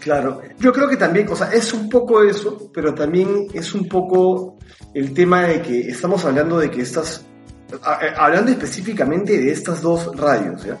Claro, 0.00 0.40
yo 0.58 0.72
creo 0.72 0.88
que 0.88 0.96
también, 0.96 1.28
o 1.30 1.36
sea, 1.36 1.50
es 1.52 1.72
un 1.72 1.88
poco 1.88 2.22
eso, 2.22 2.70
pero 2.72 2.94
también 2.94 3.46
es 3.54 3.74
un 3.74 3.88
poco 3.88 4.58
el 4.92 5.14
tema 5.14 5.44
de 5.44 5.62
que 5.62 5.80
estamos 5.88 6.24
hablando 6.24 6.58
de 6.58 6.70
que 6.70 6.82
estas, 6.82 7.24
a- 7.82 8.00
hablando 8.24 8.50
específicamente 8.50 9.38
de 9.38 9.50
estas 9.50 9.80
dos 9.80 10.14
radios, 10.16 10.64
¿ya? 10.64 10.78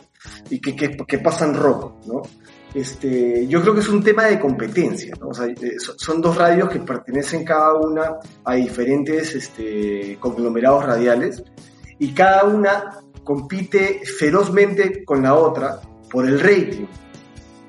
Y 0.50 0.60
que, 0.60 0.76
que, 0.76 0.96
que 1.06 1.18
pasan 1.18 1.54
rock, 1.54 2.04
¿no? 2.06 2.22
Este, 2.74 3.46
yo 3.46 3.62
creo 3.62 3.72
que 3.72 3.80
es 3.80 3.88
un 3.88 4.02
tema 4.02 4.24
de 4.24 4.38
competencia, 4.40 5.14
¿no? 5.20 5.28
O 5.28 5.34
sea, 5.34 5.46
eh, 5.46 5.78
so- 5.78 5.94
son 5.96 6.20
dos 6.20 6.36
radios 6.36 6.68
que 6.68 6.80
pertenecen 6.80 7.44
cada 7.44 7.72
una 7.74 8.16
a 8.44 8.54
diferentes 8.54 9.34
este, 9.34 10.18
conglomerados 10.20 10.84
radiales 10.84 11.42
y 11.98 12.12
cada 12.12 12.44
una 12.44 12.98
compite 13.22 14.02
ferozmente 14.04 15.04
con 15.04 15.22
la 15.22 15.34
otra 15.34 15.80
por 16.10 16.26
el 16.26 16.40
rating, 16.40 16.86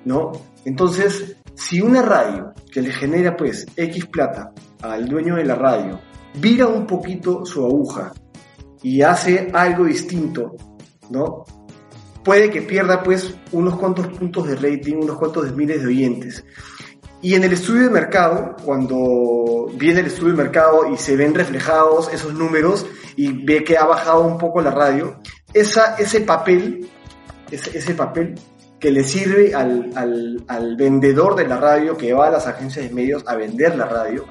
¿no? 0.06 0.32
Entonces, 0.66 1.35
si 1.56 1.82
una 1.82 2.02
radio 2.02 2.54
que 2.72 2.82
le 2.82 2.92
genera 2.92 3.36
pues 3.36 3.66
X 3.76 4.06
plata 4.08 4.52
al 4.82 5.08
dueño 5.08 5.36
de 5.36 5.46
la 5.46 5.56
radio 5.56 6.00
vira 6.40 6.68
un 6.68 6.86
poquito 6.86 7.46
su 7.46 7.66
aguja 7.66 8.12
y 8.84 9.02
hace 9.02 9.50
algo 9.54 9.86
distinto, 9.86 10.56
¿no? 11.10 11.46
Puede 12.24 12.50
que 12.50 12.62
pierda 12.62 13.02
pues 13.02 13.34
unos 13.52 13.78
cuantos 13.78 14.08
puntos 14.08 14.48
de 14.48 14.56
rating, 14.56 14.96
unos 14.96 15.18
cuantos 15.18 15.46
de 15.46 15.52
miles 15.54 15.82
de 15.82 15.88
oyentes. 15.88 16.46
Y 17.22 17.36
en 17.36 17.44
el 17.44 17.54
estudio 17.54 17.84
de 17.84 17.90
mercado, 17.90 18.56
cuando 18.64 19.68
viene 19.76 20.02
el 20.02 20.08
estudio 20.08 20.34
de 20.34 20.44
mercado 20.44 20.92
y 20.92 20.98
se 20.98 21.16
ven 21.16 21.34
reflejados 21.34 22.12
esos 22.14 22.34
números 22.34 22.86
y 23.16 23.46
ve 23.46 23.64
que 23.64 23.78
ha 23.78 23.86
bajado 23.86 24.22
un 24.28 24.38
poco 24.38 24.62
la 24.62 24.72
radio, 24.72 25.20
esa, 25.54 25.96
ese 25.96 26.22
papel, 26.22 26.88
ese, 27.50 27.78
ese 27.78 27.96
papel 27.96 28.36
que 28.86 28.92
le 28.92 29.04
sirve 29.04 29.56
al, 29.56 29.90
al, 29.96 30.44
al 30.48 30.76
vendedor 30.76 31.36
de 31.36 31.48
la 31.48 31.58
radio 31.58 31.98
que 31.98 32.14
va 32.14 32.28
a 32.28 32.30
las 32.30 32.46
agencias 32.46 32.88
de 32.88 32.94
medios 32.94 33.24
a 33.26 33.36
vender 33.36 33.76
la 33.76 33.86
radio, 33.88 34.26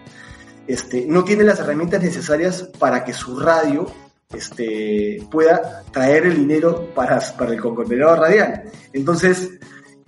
este, 0.69 1.07
no 1.09 1.25
tiene 1.25 1.43
las 1.43 1.59
herramientas 1.59 2.01
necesarias 2.01 2.71
para 2.79 3.05
que 3.05 3.13
su 3.13 3.41
radio 3.41 3.85
este, 4.33 5.19
pueda 5.29 5.83
traer 5.91 6.27
el 6.27 6.37
dinero 6.37 6.89
para, 6.95 7.19
para 7.37 7.53
el 7.53 7.61
conglomerado 7.61 8.15
radial. 8.15 8.63
Entonces, 8.93 9.51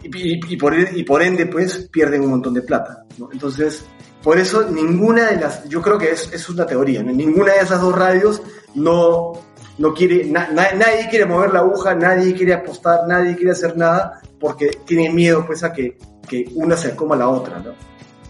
y, 0.00 0.53
y- 0.53 0.57
por, 0.57 0.75
y 0.79 1.03
por 1.03 1.23
ende, 1.23 1.47
pues, 1.47 1.88
pierden 1.91 2.21
un 2.23 2.31
montón 2.31 2.55
de 2.55 2.62
plata. 2.62 3.03
¿no? 3.19 3.29
Entonces, 3.33 3.85
por 4.23 4.38
eso 4.38 4.71
ninguna 4.71 5.31
de 5.33 5.41
las, 5.41 5.69
yo 5.69 5.83
creo 5.83 5.99
que 5.99 6.12
es, 6.12 6.33
es 6.33 6.49
una 6.49 6.67
teoría, 6.67 7.03
¿no? 7.03 7.11
ninguna 7.11 7.55
de 7.55 7.62
esas 7.62 7.81
dos 7.81 7.99
radios 7.99 8.41
no, 8.76 9.33
no 9.79 9.93
quiere, 9.93 10.25
na- 10.26 10.50
na- 10.53 10.73
nadie 10.73 11.09
quiere 11.11 11.26
mover 11.26 11.53
la 11.53 11.59
aguja, 11.59 11.97
nadie 11.97 12.33
quiere 12.33 12.55
apostar, 12.55 13.00
nadie 13.09 13.35
quiere 13.35 13.50
hacer 13.50 13.76
nada, 13.76 14.21
porque 14.38 14.71
tiene 14.85 15.11
miedo, 15.11 15.45
pues, 15.47 15.62
a 15.64 15.73
que, 15.73 15.99
que 16.28 16.50
una 16.55 16.76
se 16.76 16.95
coma 16.95 17.14
a 17.14 17.19
la 17.19 17.28
otra, 17.28 17.59
¿no? 17.59 17.73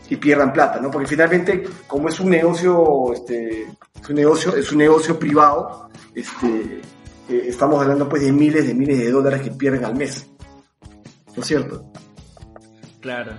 Y 0.09 0.17
pierdan 0.17 0.53
plata, 0.53 0.81
¿no? 0.81 0.91
Porque 0.91 1.09
finalmente, 1.09 1.65
como 1.87 2.09
es 2.09 2.21
un 2.21 2.31
negocio, 2.31 3.13
este, 3.13 3.63
es 3.63 4.09
un 4.09 4.17
negocio, 4.17 4.55
es 4.55 4.71
un 4.71 4.79
negocio 4.79 5.19
privado, 5.19 5.91
este, 6.15 6.81
eh, 7.29 7.43
estamos 7.49 7.83
hablando 7.83 8.09
pues 8.09 8.23
de 8.23 8.33
miles 8.33 8.67
de 8.67 8.75
miles 8.75 8.99
de 8.99 9.11
dólares 9.11 9.43
que 9.43 9.51
pierden 9.51 9.85
al 9.85 9.97
mes. 9.97 10.29
¿No 11.35 11.43
es 11.43 11.49
cierto? 11.49 11.91
Claro. 13.01 13.33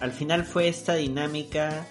Al 0.00 0.12
final 0.12 0.44
fue 0.44 0.68
esta 0.68 0.94
dinámica 0.94 1.86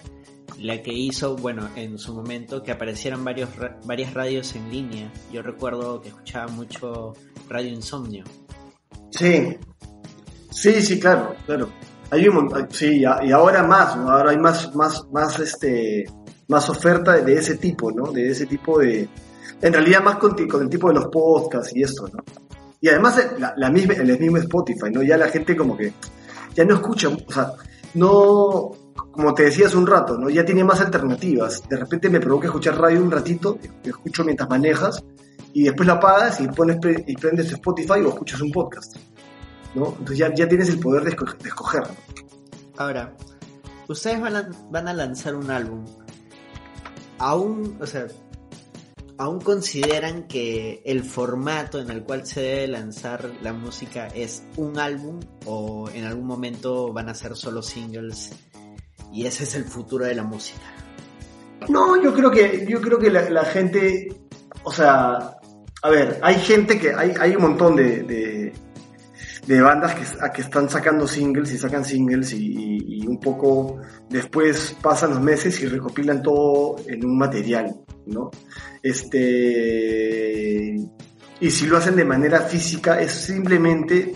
la 0.58 0.82
que 0.82 0.92
hizo, 0.92 1.36
bueno, 1.36 1.68
en 1.74 1.98
su 1.98 2.14
momento 2.14 2.62
que 2.62 2.70
aparecieran 2.70 3.24
varios, 3.24 3.50
varias 3.84 4.14
radios 4.14 4.54
en 4.54 4.70
línea. 4.70 5.12
Yo 5.32 5.42
recuerdo 5.42 6.00
que 6.00 6.08
escuchaba 6.08 6.46
mucho 6.48 7.14
Radio 7.48 7.70
Insomnio. 7.70 8.24
Sí. 9.10 9.56
Sí, 10.54 10.80
sí, 10.80 10.98
claro, 11.00 11.34
claro. 11.46 11.68
Hay 12.10 12.28
un 12.28 12.36
montón, 12.36 12.68
sí, 12.70 13.00
y 13.00 13.32
ahora 13.32 13.64
más, 13.64 13.96
¿no? 13.96 14.10
Ahora 14.10 14.30
hay 14.30 14.38
más, 14.38 14.74
más, 14.74 15.04
más, 15.10 15.38
este, 15.40 16.04
más 16.48 16.70
oferta 16.70 17.12
de 17.18 17.34
ese 17.34 17.56
tipo, 17.56 17.90
¿no? 17.90 18.12
De 18.12 18.30
ese 18.30 18.46
tipo 18.46 18.78
de, 18.78 19.08
en 19.60 19.72
realidad 19.72 20.02
más 20.02 20.16
con, 20.16 20.36
con 20.46 20.62
el 20.62 20.68
tipo 20.68 20.88
de 20.88 20.94
los 20.94 21.06
podcasts 21.06 21.74
y 21.74 21.82
esto, 21.82 22.08
¿no? 22.12 22.22
Y 22.80 22.88
además 22.88 23.18
eh, 23.18 23.30
la, 23.56 23.70
misma, 23.70 23.94
el 23.94 24.18
mismo 24.18 24.36
Spotify, 24.36 24.90
¿no? 24.92 25.02
Ya 25.02 25.16
la 25.16 25.28
gente 25.28 25.56
como 25.56 25.76
que 25.76 25.92
ya 26.54 26.64
no 26.64 26.74
escucha, 26.74 27.08
o 27.08 27.32
sea, 27.32 27.52
no, 27.94 28.70
como 29.10 29.34
te 29.34 29.44
decía 29.44 29.66
hace 29.66 29.76
un 29.76 29.86
rato, 29.86 30.16
¿no? 30.16 30.30
Ya 30.30 30.44
tiene 30.44 30.62
más 30.62 30.80
alternativas. 30.80 31.66
De 31.68 31.76
repente 31.76 32.10
me 32.10 32.20
provoca 32.20 32.46
escuchar 32.46 32.78
radio 32.78 33.02
un 33.02 33.10
ratito, 33.10 33.58
escucho 33.82 34.24
mientras 34.24 34.48
manejas, 34.48 35.02
y 35.52 35.64
después 35.64 35.86
la 35.86 35.94
apagas 35.94 36.40
y 36.40 36.48
pones 36.48 36.78
y 37.06 37.16
prendes 37.16 37.50
Spotify 37.50 38.00
o 38.04 38.10
escuchas 38.10 38.40
un 38.40 38.52
podcast. 38.52 38.96
¿No? 39.74 39.88
Entonces 39.98 40.18
ya, 40.18 40.34
ya 40.34 40.48
tienes 40.48 40.68
el 40.68 40.78
poder 40.80 41.04
de, 41.04 41.16
esco- 41.16 41.36
de 41.38 41.48
escoger. 41.48 41.82
Ahora, 42.76 43.14
ustedes 43.88 44.20
van 44.20 44.36
a, 44.36 44.50
van 44.70 44.88
a 44.88 44.92
lanzar 44.94 45.34
un 45.34 45.50
álbum. 45.50 45.84
Aún, 47.18 47.78
o 47.80 47.86
sea, 47.86 48.06
aún 49.18 49.40
consideran 49.40 50.24
que 50.24 50.82
el 50.84 51.04
formato 51.04 51.78
en 51.80 51.90
el 51.90 52.02
cual 52.02 52.26
se 52.26 52.40
debe 52.40 52.68
lanzar 52.68 53.30
la 53.42 53.52
música 53.52 54.08
es 54.08 54.42
un 54.56 54.78
álbum 54.78 55.20
o 55.46 55.88
en 55.94 56.04
algún 56.04 56.26
momento 56.26 56.92
van 56.92 57.08
a 57.08 57.14
ser 57.14 57.36
solo 57.36 57.62
singles 57.62 58.32
y 59.12 59.26
ese 59.26 59.44
es 59.44 59.54
el 59.54 59.64
futuro 59.64 60.04
de 60.04 60.14
la 60.16 60.24
música. 60.24 60.60
No, 61.68 62.00
yo 62.02 62.12
creo 62.12 62.30
que, 62.30 62.66
yo 62.68 62.80
creo 62.80 62.98
que 62.98 63.10
la, 63.10 63.30
la 63.30 63.44
gente, 63.44 64.08
o 64.64 64.72
sea, 64.72 65.36
a 65.82 65.88
ver, 65.90 66.18
hay 66.22 66.34
gente 66.40 66.78
que, 66.80 66.92
hay, 66.92 67.14
hay 67.18 67.36
un 67.36 67.42
montón 67.42 67.76
de, 67.76 68.02
de, 68.02 68.52
de 69.46 69.60
bandas 69.60 69.94
que, 69.94 70.04
a 70.24 70.32
que 70.32 70.40
están 70.42 70.68
sacando 70.70 71.06
singles 71.06 71.52
y 71.52 71.58
sacan 71.58 71.84
singles 71.84 72.32
y, 72.32 72.46
y- 72.46 73.02
y 73.02 73.06
un 73.06 73.18
poco 73.20 73.78
después 74.08 74.74
pasan 74.80 75.10
los 75.10 75.20
meses 75.20 75.60
y 75.62 75.66
recopilan 75.66 76.22
todo 76.22 76.76
en 76.86 77.04
un 77.04 77.18
material, 77.18 77.74
¿no? 78.06 78.30
Este, 78.82 80.76
y 81.40 81.50
si 81.50 81.66
lo 81.66 81.76
hacen 81.76 81.96
de 81.96 82.04
manera 82.04 82.40
física 82.40 83.00
es 83.00 83.12
simplemente 83.12 84.12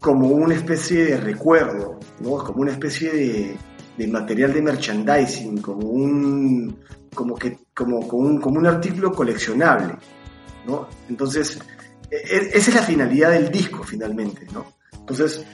como 0.00 0.28
una 0.28 0.54
especie 0.54 1.04
de 1.04 1.16
recuerdo, 1.18 1.98
¿no? 2.20 2.38
Como 2.38 2.62
una 2.62 2.72
especie 2.72 3.10
de, 3.12 3.56
de 3.98 4.06
material 4.08 4.52
de 4.52 4.62
merchandising, 4.62 5.60
como 5.60 5.88
un, 5.88 6.76
como 7.14 7.34
que, 7.36 7.58
como, 7.74 8.06
como 8.06 8.28
un, 8.28 8.40
como 8.40 8.58
un 8.58 8.66
artículo 8.66 9.12
coleccionable, 9.12 9.94
¿no? 10.66 10.88
Entonces, 11.08 11.58
esa 12.12 12.70
es 12.70 12.74
la 12.74 12.82
finalidad 12.82 13.30
del 13.30 13.50
disco 13.50 13.82
finalmente, 13.82 14.46
¿no? 14.52 14.66
Entonces, 14.92 15.44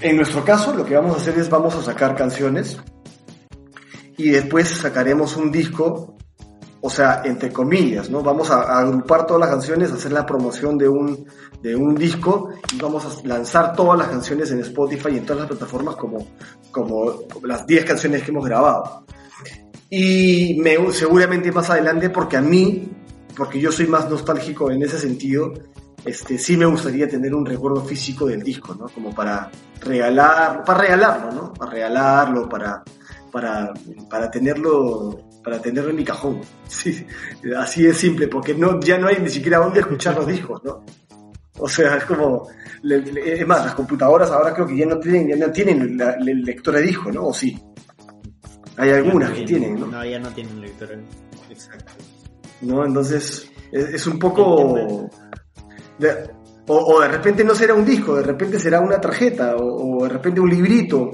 en 0.00 0.16
nuestro 0.16 0.44
caso, 0.44 0.74
lo 0.74 0.84
que 0.84 0.94
vamos 0.94 1.14
a 1.14 1.20
hacer 1.20 1.38
es 1.38 1.50
vamos 1.50 1.74
a 1.74 1.82
sacar 1.82 2.14
canciones 2.14 2.78
y 4.16 4.30
después 4.30 4.68
sacaremos 4.68 5.36
un 5.36 5.50
disco, 5.50 6.16
o 6.80 6.90
sea, 6.90 7.22
entre 7.24 7.52
comillas, 7.52 8.10
¿no? 8.10 8.22
Vamos 8.22 8.50
a, 8.50 8.78
agrupar 8.78 9.26
todas 9.26 9.40
las 9.40 9.50
canciones, 9.50 9.90
hacer 9.90 10.12
la 10.12 10.24
promoción 10.24 10.78
de 10.78 10.88
un, 10.88 11.26
de 11.60 11.74
un 11.74 11.96
disco 11.96 12.50
y 12.72 12.78
vamos 12.78 13.04
a 13.04 13.26
lanzar 13.26 13.74
todas 13.74 13.98
las 13.98 14.08
canciones 14.08 14.50
en 14.52 14.60
Spotify 14.60 15.10
y 15.12 15.18
en 15.18 15.26
todas 15.26 15.40
las 15.40 15.50
plataformas 15.50 15.96
como, 15.96 16.28
como 16.70 17.24
las 17.42 17.66
10 17.66 17.84
canciones 17.84 18.22
que 18.22 18.30
hemos 18.30 18.44
grabado. 18.44 19.04
Y 19.90 20.58
me, 20.60 20.76
seguramente 20.92 21.52
más 21.52 21.68
adelante, 21.70 22.08
porque 22.08 22.36
a 22.36 22.40
mí, 22.40 22.88
porque 23.36 23.60
yo 23.60 23.72
soy 23.72 23.86
más 23.86 24.08
nostálgico 24.10 24.70
en 24.70 24.82
ese 24.82 24.98
sentido, 24.98 25.52
este, 26.04 26.36
sí 26.38 26.56
me 26.56 26.66
gustaría 26.66 27.08
tener 27.08 27.34
un 27.34 27.46
recuerdo 27.46 27.82
físico 27.84 28.26
del 28.26 28.42
disco, 28.42 28.74
¿no? 28.74 28.86
Como 28.88 29.14
para 29.14 29.50
regalar, 29.80 30.64
para 30.64 30.80
regalarlo, 30.80 31.32
¿no? 31.32 31.52
Para 31.54 31.70
regalarlo, 31.70 32.48
para, 32.48 32.82
para, 33.30 33.72
para 34.10 34.30
tenerlo, 34.30 35.18
para 35.44 35.60
tenerlo 35.60 35.90
en 35.90 35.96
mi 35.96 36.04
cajón. 36.04 36.40
Sí, 36.72 37.06
así 37.56 37.86
es 37.86 37.98
simple, 37.98 38.28
porque 38.28 38.54
no, 38.54 38.80
ya 38.80 38.96
no 38.98 39.06
hay 39.06 39.18
ni 39.20 39.28
siquiera 39.28 39.58
dónde 39.58 39.80
escuchar 39.80 40.16
los 40.16 40.26
discos, 40.26 40.64
¿no? 40.64 40.82
O 41.58 41.68
sea, 41.68 41.96
es 41.98 42.04
como, 42.04 42.48
le- 42.82 43.02
le- 43.02 43.40
es 43.40 43.46
más, 43.46 43.64
las 43.64 43.74
computadoras 43.74 44.30
ahora 44.30 44.54
creo 44.54 44.66
que 44.66 44.76
ya 44.78 44.86
no 44.86 44.98
tienen, 44.98 45.28
ya 45.28 45.36
no 45.36 45.52
tienen 45.52 45.96
la, 45.98 46.16
la 46.18 46.32
lectora 46.32 46.78
de 46.80 46.86
disco, 46.86 47.12
¿no? 47.12 47.26
O 47.26 47.34
sí. 47.34 47.56
Hay 48.78 48.88
algunas 48.90 49.30
que 49.32 49.42
tienen, 49.42 49.78
¿no? 49.78 49.86
No, 49.86 50.04
ya 50.04 50.18
no 50.18 50.30
tienen 50.30 50.60
lectura. 50.62 50.92
Exacto. 51.50 51.92
¿No? 52.62 52.84
Entonces, 52.84 53.50
es, 53.70 53.84
es 53.94 54.06
un 54.06 54.18
poco... 54.18 55.08
de- 55.98 56.30
O, 56.68 57.00
de 57.00 57.08
repente 57.08 57.42
no 57.44 57.54
será 57.54 57.74
un 57.74 57.84
disco, 57.84 58.14
de 58.14 58.22
repente 58.22 58.58
será 58.58 58.80
una 58.80 59.00
tarjeta, 59.00 59.56
o, 59.56 60.04
de 60.04 60.08
repente 60.08 60.40
un 60.40 60.48
librito, 60.48 61.10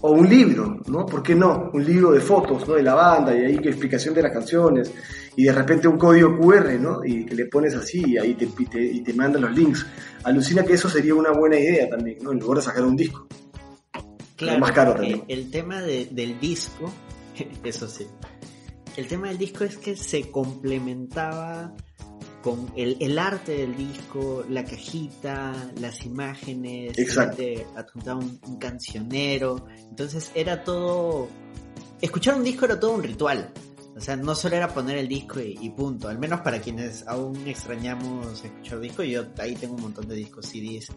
o 0.00 0.12
un 0.12 0.28
libro, 0.28 0.80
¿no? 0.86 1.04
¿Por 1.06 1.22
qué 1.22 1.34
no? 1.34 1.70
Un 1.72 1.84
libro 1.84 2.12
de 2.12 2.20
fotos, 2.20 2.66
¿no? 2.68 2.74
De 2.74 2.82
la 2.82 2.94
banda, 2.94 3.34
y 3.34 3.44
ahí 3.44 3.54
explicación 3.56 4.14
de 4.14 4.22
las 4.22 4.32
canciones, 4.32 4.92
y 5.36 5.44
de 5.44 5.52
repente 5.52 5.88
un 5.88 5.98
código 5.98 6.38
QR, 6.38 6.78
¿no? 6.80 7.04
Y 7.04 7.26
que 7.26 7.34
le 7.34 7.46
pones 7.46 7.74
así, 7.74 8.02
y 8.06 8.18
ahí 8.18 8.34
te, 8.34 8.48
y 8.80 9.02
te, 9.02 9.12
manda 9.14 9.40
los 9.40 9.52
links. 9.52 9.86
Alucina 10.24 10.62
que 10.64 10.74
eso 10.74 10.88
sería 10.88 11.14
una 11.14 11.32
buena 11.32 11.58
idea 11.58 11.88
también, 11.88 12.18
¿no? 12.22 12.32
En 12.32 12.38
lugar 12.38 12.58
de 12.58 12.64
sacar 12.64 12.84
un 12.84 12.96
disco. 12.96 13.26
Claro, 14.36 14.60
más 14.60 14.72
caro 14.72 14.94
también. 14.94 15.24
El, 15.28 15.50
tema 15.50 15.80
del 15.80 16.38
disco, 16.40 16.92
eso 17.64 17.88
sí. 17.88 18.06
El 18.96 19.06
tema 19.06 19.28
del 19.28 19.38
disco 19.38 19.64
es 19.64 19.78
que 19.78 19.96
se 19.96 20.30
complementaba 20.30 21.74
con 22.42 22.72
el, 22.76 23.18
arte 23.18 23.56
del 23.58 23.76
disco, 23.76 24.44
la 24.48 24.64
cajita, 24.64 25.54
las 25.80 26.04
imágenes, 26.04 26.96
te 27.36 27.66
adjuntaba 27.76 28.18
un, 28.18 28.40
un, 28.46 28.56
cancionero. 28.56 29.66
Entonces 29.88 30.30
era 30.34 30.64
todo. 30.64 31.28
Escuchar 32.00 32.34
un 32.34 32.44
disco 32.44 32.64
era 32.64 32.78
todo 32.78 32.92
un 32.92 33.02
ritual. 33.02 33.52
O 33.96 34.00
sea, 34.00 34.16
no 34.16 34.34
solo 34.34 34.56
era 34.56 34.68
poner 34.68 34.96
el 34.96 35.08
disco 35.08 35.38
y, 35.40 35.70
punto. 35.70 36.08
Al 36.08 36.18
menos 36.18 36.40
para 36.40 36.60
quienes 36.60 37.06
aún 37.06 37.46
extrañamos 37.46 38.44
escuchar 38.44 38.80
disco, 38.80 39.02
yo 39.02 39.24
ahí 39.38 39.54
tengo 39.54 39.74
un 39.74 39.82
montón 39.82 40.08
de 40.08 40.16
discos 40.16 40.46
CDs. 40.46 40.88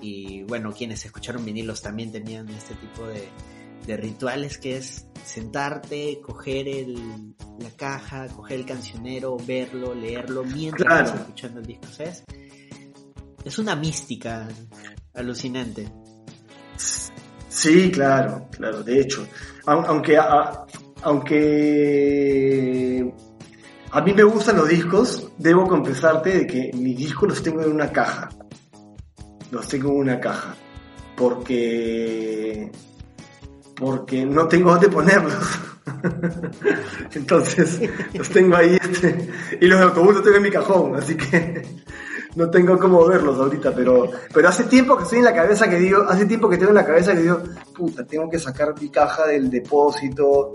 Y 0.00 0.42
bueno, 0.42 0.72
quienes 0.72 1.04
escucharon 1.04 1.44
vinilos 1.44 1.80
también 1.80 2.12
tenían 2.12 2.48
este 2.50 2.74
tipo 2.74 3.06
de, 3.06 3.28
de 3.86 3.96
rituales 3.96 4.58
que 4.58 4.76
es 4.76 5.06
sentarte, 5.28 6.20
coger 6.22 6.68
el, 6.68 7.34
la 7.58 7.70
caja, 7.76 8.28
coger 8.28 8.60
el 8.60 8.66
cancionero, 8.66 9.36
verlo, 9.46 9.94
leerlo 9.94 10.44
mientras 10.44 11.06
estás 11.06 11.20
escuchando 11.20 11.60
el 11.60 11.66
disco, 11.66 11.86
¿sabes? 11.88 12.24
Es 13.44 13.58
una 13.58 13.76
mística 13.76 14.48
alucinante. 15.14 15.88
Sí, 17.48 17.90
claro, 17.90 18.48
claro, 18.50 18.82
de 18.82 19.00
hecho. 19.00 19.26
Aunque, 19.66 20.18
aunque 21.02 21.54
a 23.90 24.00
mí 24.00 24.14
me 24.14 24.22
gustan 24.22 24.56
los 24.56 24.68
discos, 24.68 25.28
debo 25.38 25.66
confesarte 25.66 26.38
de 26.38 26.46
que 26.46 26.70
mis 26.74 26.96
discos 26.96 27.28
los 27.28 27.42
tengo 27.42 27.62
en 27.62 27.72
una 27.72 27.90
caja. 27.90 28.28
Los 29.50 29.66
tengo 29.68 29.90
en 29.90 29.96
una 29.96 30.20
caja. 30.20 30.54
Porque 31.16 32.70
porque 33.78 34.24
no 34.24 34.48
tengo 34.48 34.72
dónde 34.72 34.88
ponerlos. 34.88 35.44
Entonces, 37.14 37.80
los 38.12 38.28
tengo 38.28 38.56
ahí, 38.56 38.76
este, 38.80 39.28
y 39.60 39.66
los 39.66 39.80
autobuses 39.80 40.16
los 40.16 40.24
tengo 40.24 40.36
en 40.36 40.42
mi 40.42 40.50
cajón, 40.50 40.96
así 40.96 41.16
que 41.16 41.62
no 42.34 42.50
tengo 42.50 42.78
cómo 42.78 43.06
verlos 43.06 43.38
ahorita, 43.38 43.72
pero, 43.74 44.10
pero 44.32 44.48
hace 44.48 44.64
tiempo 44.64 44.96
que 44.96 45.04
estoy 45.04 45.18
en 45.18 45.24
la 45.24 45.34
cabeza 45.34 45.68
que 45.68 45.76
digo, 45.76 46.04
hace 46.08 46.26
tiempo 46.26 46.48
que 46.48 46.58
tengo 46.58 46.70
en 46.70 46.76
la 46.76 46.84
cabeza 46.84 47.14
que 47.14 47.22
digo, 47.22 47.42
puta, 47.74 48.04
tengo 48.06 48.28
que 48.28 48.38
sacar 48.38 48.74
mi 48.80 48.90
caja 48.90 49.26
del 49.26 49.50
depósito, 49.50 50.52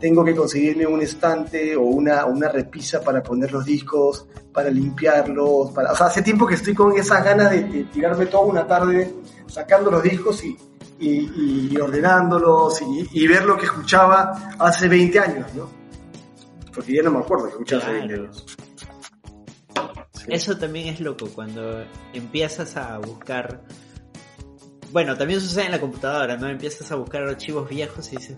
tengo 0.00 0.24
que 0.24 0.34
conseguirme 0.34 0.86
un 0.86 1.02
estante 1.02 1.76
o 1.76 1.82
una, 1.82 2.24
una 2.24 2.48
repisa 2.48 3.02
para 3.02 3.22
poner 3.22 3.52
los 3.52 3.66
discos, 3.66 4.26
para 4.52 4.70
limpiarlos, 4.70 5.72
para, 5.72 5.92
o 5.92 5.96
sea, 5.96 6.06
hace 6.06 6.22
tiempo 6.22 6.46
que 6.46 6.54
estoy 6.54 6.74
con 6.74 6.96
esas 6.96 7.22
ganas 7.22 7.50
de, 7.50 7.64
de 7.64 7.84
tirarme 7.84 8.26
toda 8.26 8.44
una 8.44 8.66
tarde 8.66 9.12
sacando 9.46 9.90
los 9.90 10.02
discos 10.02 10.42
y, 10.42 10.56
y, 11.00 11.76
ordenándolos 11.78 12.80
y, 13.12 13.26
ver 13.26 13.44
lo 13.44 13.56
que 13.56 13.66
escuchaba 13.66 14.54
hace 14.58 14.88
20 14.88 15.18
años, 15.18 15.54
¿no? 15.54 15.70
Porque 16.74 16.94
ya 16.94 17.02
no 17.02 17.10
me 17.10 17.18
acuerdo 17.18 17.46
que 17.46 17.50
escuchaba 17.52 17.82
hace 17.82 17.92
20 17.92 18.14
años. 18.14 18.46
Eso 20.26 20.58
también 20.58 20.88
es 20.88 21.00
loco, 21.00 21.28
cuando 21.30 21.84
empiezas 22.12 22.76
a 22.76 22.98
buscar... 22.98 23.62
Bueno, 24.92 25.16
también 25.16 25.40
sucede 25.40 25.66
en 25.66 25.70
la 25.70 25.80
computadora, 25.80 26.36
¿no? 26.36 26.48
Empiezas 26.48 26.90
a 26.92 26.96
buscar 26.96 27.22
archivos 27.22 27.68
viejos 27.68 28.12
y 28.12 28.16
dices, 28.16 28.36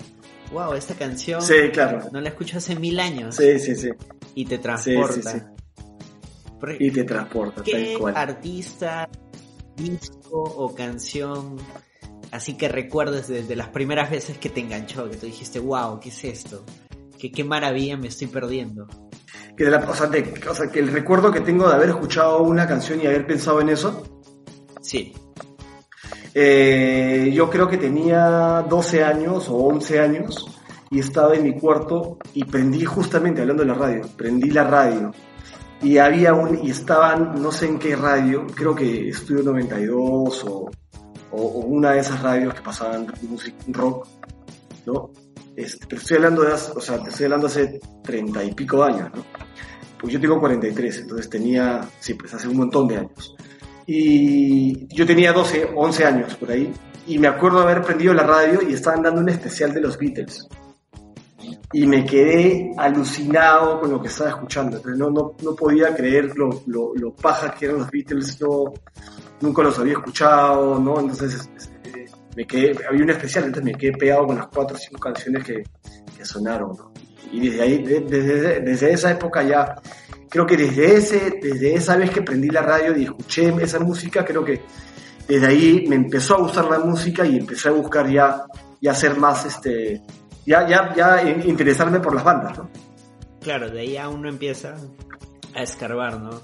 wow, 0.52 0.74
esta 0.74 0.94
canción 0.94 1.42
sí, 1.42 1.70
claro. 1.72 2.08
no 2.12 2.20
la 2.20 2.28
escucho 2.28 2.58
hace 2.58 2.76
mil 2.76 3.00
años. 3.00 3.36
Sí, 3.36 3.58
sí, 3.58 3.74
sí. 3.74 3.90
Y 4.34 4.44
te 4.44 4.58
transporta. 4.58 5.56
y 6.78 6.90
te 6.90 7.04
transporta, 7.04 7.62
¿Qué 7.62 7.98
artista, 8.14 9.08
disco 9.76 10.42
o 10.42 10.74
canción 10.74 11.56
Así 12.32 12.54
que 12.54 12.66
recuerdes 12.68 13.28
desde 13.28 13.54
las 13.54 13.68
primeras 13.68 14.10
veces 14.10 14.38
que 14.38 14.48
te 14.48 14.60
enganchó, 14.60 15.08
que 15.10 15.18
tú 15.18 15.26
dijiste, 15.26 15.58
wow, 15.58 16.00
¿qué 16.00 16.08
es 16.08 16.24
esto? 16.24 16.64
¿Qué, 17.18 17.30
qué 17.30 17.44
maravilla 17.44 17.98
me 17.98 18.08
estoy 18.08 18.26
perdiendo? 18.26 18.88
Que 19.54 19.64
la, 19.64 19.78
o, 19.78 19.94
sea, 19.94 20.70
que 20.72 20.78
el 20.78 20.88
recuerdo 20.88 21.30
que 21.30 21.42
tengo 21.42 21.68
de 21.68 21.74
haber 21.74 21.90
escuchado 21.90 22.42
una 22.42 22.66
canción 22.66 23.02
y 23.02 23.06
haber 23.06 23.26
pensado 23.26 23.60
en 23.60 23.68
eso. 23.68 24.02
Sí. 24.80 25.12
Eh, 26.32 27.30
yo 27.34 27.50
creo 27.50 27.68
que 27.68 27.76
tenía 27.76 28.64
12 28.66 29.04
años 29.04 29.50
o 29.50 29.56
11 29.56 30.00
años 30.00 30.46
y 30.90 31.00
estaba 31.00 31.34
en 31.34 31.42
mi 31.42 31.58
cuarto 31.58 32.16
y 32.32 32.44
prendí 32.44 32.86
justamente 32.86 33.42
hablando 33.42 33.62
de 33.62 33.68
la 33.68 33.74
radio, 33.74 34.02
prendí 34.16 34.50
la 34.50 34.64
radio 34.64 35.12
y 35.82 35.98
había 35.98 36.32
un 36.32 36.64
y 36.64 36.70
estaban 36.70 37.42
no 37.42 37.52
sé 37.52 37.66
en 37.66 37.78
qué 37.78 37.94
radio, 37.94 38.46
creo 38.54 38.74
que 38.74 39.10
Estudio 39.10 39.42
92 39.42 40.44
o 40.48 40.70
o, 41.32 41.60
una 41.60 41.92
de 41.92 42.00
esas 42.00 42.22
radios 42.22 42.54
que 42.54 42.60
pasaban 42.60 43.12
música 43.22 43.56
rock, 43.68 44.06
¿no? 44.86 45.10
Este, 45.56 45.96
estoy 45.96 46.16
hablando 46.16 46.42
de, 46.42 46.52
o 46.52 46.80
sea, 46.80 47.02
te 47.02 47.10
estoy 47.10 47.24
hablando 47.24 47.46
hace 47.46 47.80
treinta 48.02 48.42
y 48.42 48.54
pico 48.54 48.82
años, 48.82 49.10
¿no? 49.14 49.24
Pues 50.00 50.12
yo 50.12 50.20
tengo 50.20 50.40
43, 50.40 50.98
entonces 51.00 51.30
tenía, 51.30 51.80
sí, 52.00 52.14
pues 52.14 52.34
hace 52.34 52.48
un 52.48 52.56
montón 52.56 52.88
de 52.88 52.98
años. 52.98 53.36
Y 53.86 54.86
yo 54.94 55.06
tenía 55.06 55.32
12, 55.32 55.70
11 55.74 56.04
años 56.04 56.34
por 56.36 56.50
ahí, 56.50 56.72
y 57.06 57.18
me 57.18 57.28
acuerdo 57.28 57.60
haber 57.60 57.82
prendido 57.82 58.14
la 58.14 58.22
radio 58.22 58.60
y 58.68 58.72
estaban 58.72 59.02
dando 59.02 59.20
un 59.20 59.28
especial 59.28 59.72
de 59.72 59.80
los 59.80 59.98
Beatles. 59.98 60.46
Y 61.72 61.86
me 61.86 62.04
quedé 62.04 62.72
alucinado 62.76 63.80
con 63.80 63.90
lo 63.90 64.00
que 64.00 64.08
estaba 64.08 64.30
escuchando. 64.30 64.80
no, 64.84 65.10
no, 65.10 65.34
no 65.42 65.56
podía 65.56 65.94
creer 65.94 66.36
lo, 66.36 66.62
lo, 66.66 66.94
lo 66.94 67.14
paja 67.14 67.54
que 67.54 67.66
eran 67.66 67.78
los 67.78 67.90
Beatles, 67.90 68.40
no, 68.40 68.72
nunca 69.42 69.62
los 69.62 69.78
había 69.78 69.94
escuchado, 69.94 70.78
¿no? 70.78 71.00
Entonces 71.00 71.48
este, 71.56 72.06
me 72.36 72.46
quedé, 72.46 72.76
había 72.88 73.02
un 73.02 73.10
especial, 73.10 73.44
entonces 73.44 73.72
me 73.72 73.78
quedé 73.78 73.92
pegado 73.92 74.26
con 74.26 74.36
las 74.36 74.46
cuatro 74.46 74.76
o 74.76 74.78
cinco 74.78 75.00
canciones 75.00 75.44
que, 75.44 75.62
que 76.16 76.24
sonaron, 76.24 76.76
¿no? 76.76 76.92
Y 77.30 77.48
desde 77.48 77.62
ahí, 77.62 77.82
desde, 77.82 78.60
desde, 78.60 78.92
esa 78.92 79.10
época 79.10 79.42
ya, 79.42 79.74
creo 80.28 80.46
que 80.46 80.56
desde, 80.56 80.96
ese, 80.96 81.40
desde 81.42 81.74
esa 81.74 81.96
vez 81.96 82.10
que 82.10 82.22
prendí 82.22 82.48
la 82.50 82.62
radio 82.62 82.96
y 82.96 83.04
escuché 83.04 83.54
esa 83.62 83.80
música, 83.80 84.24
creo 84.24 84.44
que 84.44 84.62
desde 85.26 85.46
ahí 85.46 85.84
me 85.88 85.96
empezó 85.96 86.34
a 86.34 86.40
gustar 86.40 86.66
la 86.66 86.78
música 86.78 87.24
y 87.24 87.38
empecé 87.38 87.68
a 87.68 87.72
buscar 87.72 88.08
ya, 88.10 88.44
ya 88.80 88.94
ser 88.94 89.16
más, 89.16 89.46
este, 89.46 90.02
ya, 90.44 90.68
ya, 90.68 90.94
ya 90.94 91.22
interesarme 91.22 92.00
por 92.00 92.14
las 92.14 92.24
bandas, 92.24 92.58
¿no? 92.58 92.70
Claro, 93.40 93.70
de 93.70 93.80
ahí 93.80 93.92
ya 93.92 94.08
uno 94.08 94.28
empieza 94.28 94.76
a 95.54 95.62
escarbar, 95.62 96.20
¿no? 96.20 96.40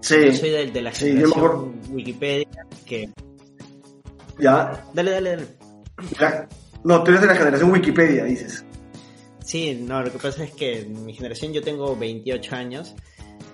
Sí. 0.00 0.16
Yo 0.26 0.32
soy 0.34 0.50
de, 0.50 0.70
de 0.70 0.82
la 0.82 0.92
generación 0.92 1.80
Wikipedia 1.90 2.66
que... 2.86 3.10
Ya. 4.38 4.84
Dale, 4.94 5.10
dale, 5.10 5.30
dale. 5.30 5.46
Ya. 6.18 6.48
No, 6.84 7.02
tú 7.04 7.10
eres 7.10 7.22
de 7.22 7.26
la 7.26 7.34
generación 7.34 7.70
Wikipedia, 7.70 8.24
dices. 8.24 8.64
Sí, 9.44 9.74
no, 9.74 10.02
lo 10.02 10.12
que 10.12 10.18
pasa 10.18 10.44
es 10.44 10.52
que 10.52 10.80
en 10.80 11.04
mi 11.04 11.12
generación 11.12 11.52
yo 11.52 11.62
tengo 11.62 11.96
28 11.96 12.54
años, 12.54 12.94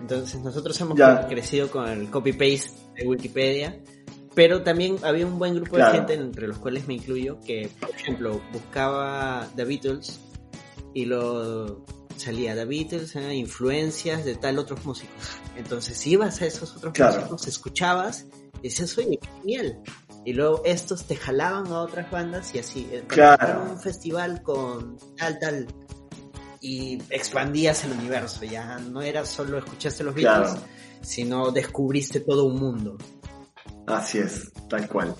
entonces 0.01 0.41
nosotros 0.41 0.79
hemos 0.81 1.01
crecido 1.29 1.71
con 1.71 1.89
el 1.89 2.11
copy-paste 2.11 2.71
de 2.97 3.07
Wikipedia, 3.07 3.81
pero 4.35 4.63
también 4.63 4.99
había 5.03 5.27
un 5.27 5.39
buen 5.39 5.55
grupo 5.55 5.79
de 5.79 5.87
gente, 5.87 6.15
entre 6.15 6.47
los 6.47 6.59
cuales 6.59 6.87
me 6.87 6.95
incluyo, 6.95 7.41
que, 7.41 7.71
por 7.81 7.91
ejemplo, 7.91 8.41
buscaba 8.53 9.49
The 9.57 9.65
Beatles 9.65 10.21
y 10.93 11.07
lo 11.07 11.85
salía 12.17 12.55
The 12.55 12.67
Beatles, 12.67 13.17
¿eh? 13.17 13.35
influencias 13.35 14.25
de 14.25 14.35
tal 14.35 14.59
otros 14.59 14.85
músicos. 14.85 15.41
Entonces 15.57 16.07
ibas 16.07 16.42
a 16.42 16.47
esos 16.47 16.77
otros 16.77 16.99
músicos, 16.99 17.47
escuchabas, 17.47 18.27
y 18.61 18.69
decías, 18.69 18.97
oye, 18.99 19.19
qué 19.21 19.29
genial. 19.40 19.79
Y 20.25 20.33
luego 20.33 20.62
estos 20.64 21.05
te 21.05 21.16
jalaban 21.16 21.66
a 21.69 21.81
otras 21.81 22.11
bandas 22.11 22.55
y 22.55 22.59
así. 22.59 22.88
Eh, 22.90 23.05
claro. 23.07 23.62
Un 23.71 23.79
festival 23.79 24.42
con 24.42 24.99
tal, 25.16 25.38
tal. 25.38 25.66
Y 26.61 27.01
expandías 27.11 27.85
el 27.85 27.92
universo, 27.92 28.45
ya 28.45 28.79
no 28.79 29.03
era 29.03 29.25
solo 29.25 29.59
escuchaste 29.59 30.03
los 30.03 30.14
Beatles, 30.14 30.57
sino 31.01 31.53
descubriste 31.53 32.21
todo 32.21 32.45
un 32.45 32.59
mundo. 32.59 32.97
Así 33.87 34.19
es, 34.19 34.53
tal 34.69 34.88
cual. 34.88 35.14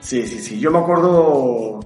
Sí, 0.00 0.26
sí, 0.26 0.38
sí. 0.38 0.58
Yo 0.58 0.70
me 0.70 0.78
acuerdo 0.78 1.80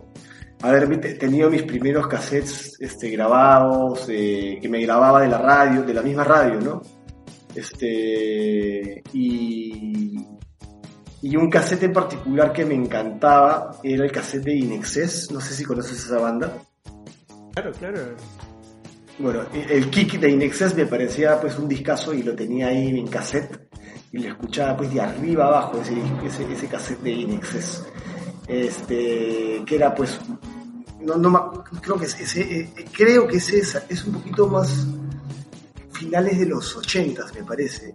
haber 0.62 1.18
tenido 1.18 1.50
mis 1.50 1.62
primeros 1.62 2.06
cassettes 2.06 2.76
este, 2.80 3.10
grabados, 3.10 4.06
eh, 4.08 4.58
que 4.60 4.68
me 4.68 4.80
grababa 4.82 5.22
de 5.22 5.28
la 5.28 5.38
radio, 5.38 5.82
de 5.82 5.94
la 5.94 6.02
misma 6.02 6.22
radio, 6.22 6.60
¿no? 6.60 6.82
Este, 7.54 9.02
y, 9.12 10.26
y 11.22 11.36
un 11.36 11.50
cassette 11.50 11.84
en 11.84 11.92
particular 11.92 12.52
que 12.52 12.64
me 12.64 12.74
encantaba 12.74 13.78
era 13.82 14.04
el 14.04 14.12
cassette 14.12 14.44
de 14.44 14.54
Inexcess, 14.54 15.30
no 15.30 15.40
sé 15.40 15.54
si 15.54 15.64
conoces 15.64 16.04
esa 16.04 16.18
banda. 16.18 16.58
Claro, 17.54 17.72
claro. 17.72 18.00
Bueno, 19.18 19.42
el 19.52 19.90
kick 19.90 20.18
de 20.18 20.30
Inexcess 20.30 20.74
me 20.74 20.86
parecía 20.86 21.38
pues 21.40 21.58
un 21.58 21.68
discazo 21.68 22.14
y 22.14 22.22
lo 22.22 22.34
tenía 22.34 22.68
ahí 22.68 22.88
en 22.88 23.06
cassette 23.06 23.68
y 24.12 24.18
lo 24.18 24.28
escuchaba 24.28 24.76
pues 24.78 24.92
de 24.94 25.00
arriba 25.00 25.46
abajo 25.46 25.80
ese, 25.80 25.94
ese, 26.24 26.52
ese 26.52 26.66
cassette 26.66 27.00
de 27.00 27.10
Inexes. 27.10 27.84
Este, 28.48 29.62
que 29.64 29.76
era 29.76 29.94
pues, 29.94 30.18
no, 31.00 31.16
no 31.16 31.64
creo 31.80 31.96
que 31.96 32.06
ese, 32.06 32.40
eh, 32.40 32.74
creo 32.92 33.28
que 33.28 33.36
ese 33.36 33.58
es, 33.58 33.80
es 33.88 34.04
un 34.04 34.14
poquito 34.14 34.48
más 34.48 34.86
finales 36.00 36.38
de 36.38 36.46
los 36.46 36.74
80 36.76 37.26
me 37.34 37.44
parece. 37.44 37.94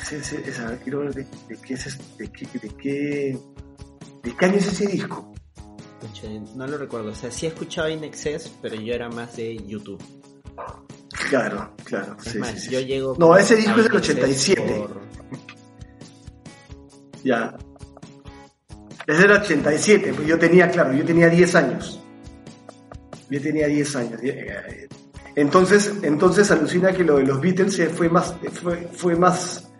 Ese, 0.00 0.18
ese, 0.18 0.48
esa, 0.48 0.76
quiero 0.78 1.00
ver 1.00 1.14
de, 1.14 1.26
de, 1.48 1.56
qué 1.60 1.74
es, 1.74 1.98
de, 2.18 2.30
qué, 2.30 2.46
de, 2.58 2.68
qué, 2.76 3.38
de 4.22 4.36
qué 4.36 4.44
año 4.44 4.56
es 4.56 4.66
ese 4.68 4.86
disco. 4.86 5.32
No 6.54 6.66
lo 6.66 6.76
recuerdo, 6.78 7.10
o 7.10 7.14
sea, 7.14 7.30
sí 7.30 7.46
he 7.46 7.48
escuchado 7.48 7.88
Inexcess, 7.88 8.50
pero 8.60 8.74
yo 8.76 8.94
era 8.94 9.08
más 9.08 9.36
de 9.36 9.56
YouTube. 9.66 10.02
Claro, 11.28 11.74
claro. 11.84 12.16
Es 12.24 12.32
sí, 12.32 12.38
más, 12.38 12.50
sí, 12.50 12.58
sí. 12.60 12.70
yo 12.70 12.80
llego. 12.80 13.16
No, 13.18 13.36
ese 13.36 13.56
disco 13.56 13.80
es 13.80 13.84
del 13.84 13.94
INXS 13.94 14.10
87. 14.10 14.74
por- 14.76 15.00
Ya. 17.24 17.56
Es 19.06 19.18
del 19.18 19.32
87, 19.32 20.12
pues 20.14 20.28
yo 20.28 20.38
tenía, 20.38 20.70
claro, 20.70 20.92
yo 20.92 21.04
tenía 21.04 21.28
10 21.28 21.54
años. 21.54 22.00
Yo 23.30 23.40
tenía 23.40 23.66
10 23.66 23.96
años. 23.96 24.20
Entonces, 25.40 25.94
entonces 26.02 26.50
alucina 26.50 26.92
que 26.92 27.02
lo 27.02 27.16
de 27.16 27.24
los 27.24 27.40
Beatles 27.40 27.80
fue 27.94 28.10
más, 28.10 28.34
fue, 28.52 28.88
fue 28.92 29.16
más, 29.16 29.70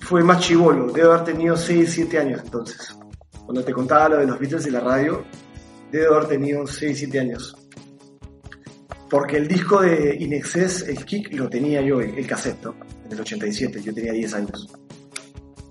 fue 0.00 0.24
más 0.24 0.40
chivolo. 0.40 0.90
Debe 0.90 1.06
haber 1.06 1.22
tenido 1.22 1.56
6, 1.56 1.88
7 1.88 2.18
años 2.18 2.40
entonces. 2.42 2.96
Cuando 3.44 3.62
te 3.62 3.72
contaba 3.72 4.08
lo 4.08 4.16
de 4.16 4.26
los 4.26 4.40
Beatles 4.40 4.66
y 4.66 4.72
la 4.72 4.80
radio, 4.80 5.24
debe 5.92 6.06
haber 6.08 6.26
tenido 6.26 6.66
6, 6.66 6.98
7 6.98 7.20
años. 7.20 7.56
Porque 9.08 9.36
el 9.36 9.46
disco 9.46 9.82
de 9.82 10.16
Inexcess, 10.18 10.88
el 10.88 11.04
kick, 11.04 11.32
lo 11.32 11.48
tenía 11.48 11.80
yo, 11.80 12.00
el, 12.00 12.18
el 12.18 12.26
cassette. 12.26 12.66
En 13.04 13.12
el 13.12 13.20
87, 13.20 13.82
yo 13.84 13.94
tenía 13.94 14.12
10 14.14 14.34
años. 14.34 14.68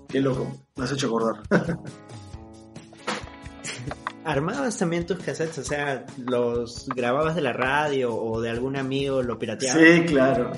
Qué 0.08 0.20
loco, 0.20 0.56
me 0.76 0.84
has 0.84 0.92
hecho 0.92 1.08
acordar. 1.08 1.42
¿Armabas 4.24 4.78
también 4.78 5.04
tus 5.04 5.18
cassettes? 5.18 5.58
O 5.58 5.64
sea, 5.64 6.06
¿los 6.16 6.88
grababas 6.88 7.34
de 7.34 7.42
la 7.42 7.52
radio 7.52 8.16
o 8.16 8.40
de 8.40 8.48
algún 8.50 8.76
amigo 8.76 9.22
lo 9.22 9.38
pirateabas? 9.38 9.82
Sí, 9.82 10.04
claro. 10.06 10.52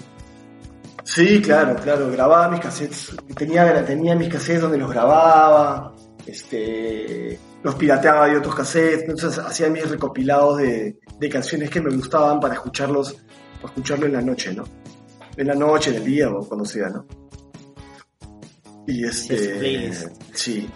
Sí, 1.02 1.40
claro, 1.42 1.76
claro. 1.76 2.11
Grababa 2.11 2.48
mis 2.48 2.61
cassettes. 2.61 3.16
Tenía, 3.37 3.85
tenía 3.85 4.14
mis 4.14 4.29
cassettes 4.29 4.62
donde 4.62 4.79
los 4.79 4.90
grababa. 4.90 5.94
Este, 6.24 7.38
los 7.62 7.74
pirateaba 7.74 8.29
de 8.29 8.37
otros 8.37 8.55
cassettes. 8.55 9.09
Entonces 9.09 9.38
hacía 9.38 9.68
mis 9.68 9.88
recopilados 9.90 10.59
de, 10.59 10.98
de 11.18 11.29
canciones 11.29 11.68
que 11.68 11.81
me 11.81 11.94
gustaban 11.94 12.38
para 12.38 12.55
escucharlos, 12.55 13.14
para 13.61 13.68
escucharlo 13.68 14.07
en 14.07 14.12
la 14.12 14.22
noche, 14.22 14.55
¿no? 14.55 14.64
En 15.37 15.46
la 15.48 15.55
noche, 15.55 15.90
en 15.90 15.96
el 15.96 16.05
día 16.05 16.31
o 16.31 16.46
cuando 16.46 16.64
sea, 16.64 16.88
¿no? 16.88 17.07
Y 18.87 19.05
este. 19.05 19.57
playlist. 19.57 20.09
Sí. 20.33 20.68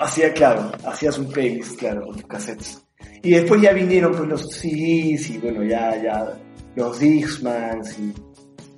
Hacía, 0.00 0.32
claro, 0.32 0.70
hacías 0.86 1.18
un 1.18 1.28
playlist, 1.28 1.78
claro, 1.78 2.06
con 2.06 2.16
tus 2.16 2.26
cassettes. 2.26 2.84
Y 3.22 3.30
después 3.32 3.60
ya 3.60 3.72
vinieron 3.72 4.12
pues 4.12 4.28
los 4.28 4.42
CDs 4.52 5.30
y 5.30 5.38
bueno, 5.38 5.62
ya, 5.64 6.00
ya 6.00 6.32
los 6.76 6.98
Dixmans 7.00 7.98
y, 7.98 8.14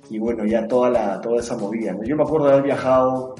y 0.09 0.19
bueno, 0.19 0.45
ya 0.45 0.67
toda 0.67 0.89
la, 0.89 1.21
toda 1.21 1.39
esa 1.39 1.55
movida. 1.57 1.93
¿no? 1.93 2.03
Yo 2.03 2.15
me 2.15 2.23
acuerdo 2.23 2.47
de 2.47 2.51
haber 2.53 2.65
viajado 2.65 3.35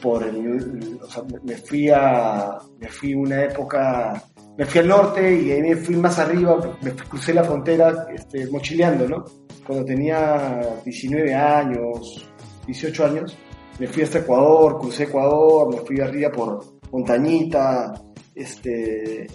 por 0.00 0.22
el, 0.22 0.98
o 1.02 1.06
sea, 1.10 1.22
me- 1.42 1.56
fui 1.56 1.90
a, 1.90 2.56
me 2.78 2.88
fui 2.88 3.14
una 3.14 3.44
época, 3.44 4.22
me 4.56 4.64
fui 4.64 4.80
al 4.80 4.88
norte 4.88 5.42
y 5.42 5.50
ahí 5.52 5.60
me 5.62 5.76
fui 5.76 5.96
más 5.96 6.18
arriba, 6.18 6.58
me 6.80 6.92
crucé 6.92 7.34
la 7.34 7.44
frontera 7.44 8.06
este, 8.14 8.46
mochileando, 8.50 9.08
¿no? 9.08 9.24
Cuando 9.66 9.84
tenía 9.84 10.60
19 10.84 11.34
años, 11.34 12.26
18 12.66 13.04
años, 13.04 13.36
me 13.78 13.86
fui 13.88 14.02
hasta 14.04 14.20
Ecuador, 14.20 14.78
crucé 14.78 15.04
Ecuador, 15.04 15.68
me 15.74 15.80
fui 15.82 16.00
arriba 16.00 16.30
por 16.30 16.77
Montañita, 16.92 17.92
este, 18.34 19.26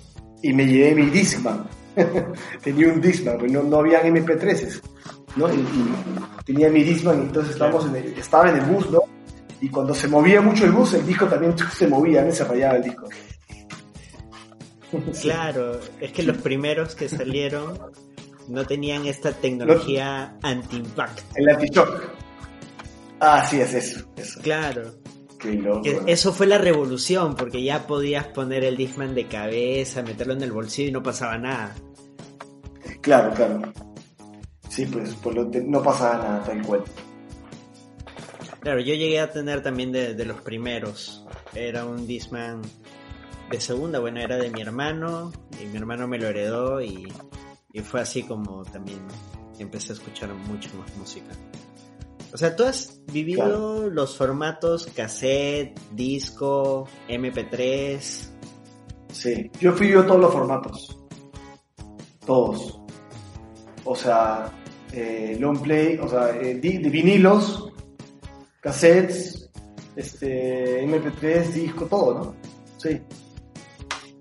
y 0.42 0.54
me 0.54 0.66
llevé 0.66 0.96
mi 0.96 1.06
Discman. 1.10 1.68
tenía 2.64 2.88
un 2.92 3.00
Discman, 3.02 3.38
pues 3.38 3.52
no, 3.52 3.64
no 3.64 3.78
habían 3.78 4.04
MP3s, 4.16 4.82
¿no? 5.36 5.54
Y, 5.54 5.58
y 5.58 6.44
tenía 6.46 6.70
mi 6.70 6.84
Discman, 6.84 7.20
y 7.20 7.22
entonces 7.28 7.54
estábamos 7.54 7.86
en 7.88 7.96
el- 7.98 8.18
estaba 8.18 8.50
en 8.50 8.58
el 8.58 8.66
bus, 8.66 8.90
¿no? 8.90 9.00
Y 9.62 9.70
cuando 9.70 9.94
se 9.94 10.08
movía 10.08 10.42
mucho 10.42 10.66
el 10.66 10.72
bus, 10.72 10.94
el 10.96 11.06
disco 11.06 11.26
también 11.28 11.56
se 11.78 11.88
movía, 11.88 12.24
me 12.24 12.32
se 12.32 12.44
rayaba 12.44 12.78
el 12.78 12.84
disco. 12.84 13.08
Claro, 15.22 15.80
es 16.00 16.12
que 16.12 16.22
los 16.24 16.38
primeros 16.38 16.94
que 16.96 17.10
salieron 17.10 17.80
no 18.48 18.66
tenían 18.68 19.06
esta 19.08 19.32
tecnología 19.32 20.36
anti-impact. 20.44 21.22
El 21.36 21.50
anti-shock. 21.50 22.02
Ah, 23.20 23.44
sí, 23.50 23.60
es 23.62 23.74
eso, 23.74 24.06
eso. 24.18 24.40
Claro, 24.42 24.94
Qué 25.44 25.54
loco. 25.54 25.82
que 25.84 26.00
eso 26.08 26.32
fue 26.34 26.48
la 26.48 26.58
revolución, 26.58 27.36
porque 27.36 27.62
ya 27.64 27.86
podías 27.86 28.26
poner 28.28 28.64
el 28.64 28.78
Discman 28.78 29.14
de 29.14 29.28
cabeza, 29.28 30.02
meterlo 30.02 30.34
en 30.34 30.42
el 30.42 30.52
bolsillo 30.52 30.90
y 30.90 30.92
no 30.94 31.04
pasaba 31.04 31.38
nada. 31.38 31.76
Claro, 33.02 33.34
claro. 33.36 33.62
Sí, 34.70 34.86
pues, 34.86 35.14
pues 35.22 35.36
lo- 35.36 35.44
no 35.66 35.84
pasaba 35.84 36.18
nada, 36.18 36.44
tal 36.44 36.62
cual. 36.66 36.84
Claro, 38.62 38.80
yo 38.80 38.96
llegué 38.96 39.20
a 39.20 39.30
tener 39.30 39.62
también 39.62 39.92
de, 39.92 40.14
de 40.16 40.26
los 40.26 40.42
primeros. 40.42 41.26
Era 41.54 41.86
un 41.86 42.08
Discman 42.08 42.62
de 43.52 43.60
segunda, 43.60 44.00
bueno, 44.00 44.22
era 44.22 44.38
de 44.38 44.50
mi 44.50 44.62
hermano, 44.62 45.32
y 45.62 45.66
mi 45.66 45.78
hermano 45.78 46.08
me 46.08 46.18
lo 46.18 46.28
heredó 46.28 46.82
y, 46.82 47.12
y 47.74 47.82
fue 47.82 48.00
así 48.02 48.24
como 48.24 48.64
también 48.64 49.00
empecé 49.60 49.92
a 49.92 49.96
escuchar 49.96 50.34
mucho 50.34 50.70
más 50.78 50.96
música. 50.96 51.28
O 52.34 52.38
sea, 52.38 52.56
tú 52.56 52.64
has 52.64 53.00
vivido 53.12 53.92
los 53.92 54.18
formatos 54.18 54.88
cassette, 54.88 55.80
disco, 55.92 56.88
MP3. 57.08 58.00
Sí, 59.12 59.52
yo 59.60 59.74
fui 59.74 59.90
yo 59.90 60.04
todos 60.04 60.20
los 60.20 60.34
formatos. 60.34 60.98
Todos. 62.26 62.82
O 63.84 63.96
sea, 63.96 64.52
eh, 64.92 65.38
long 65.40 65.62
play, 65.62 66.00
o 66.00 66.10
sea, 66.10 66.32
eh, 66.32 66.56
de 66.56 66.90
vinilos, 66.90 67.72
cassettes, 68.62 69.52
este, 69.96 70.84
MP3, 70.88 71.54
disco, 71.54 71.86
todo, 71.86 72.14
¿no? 72.16 72.36
Sí. 72.78 73.00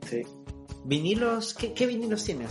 Sí. 0.07 0.23
¿Vinilos? 0.85 1.55
¿Qué, 1.55 1.73
qué 1.73 1.87
vinilos 1.87 2.25
tienes? 2.25 2.51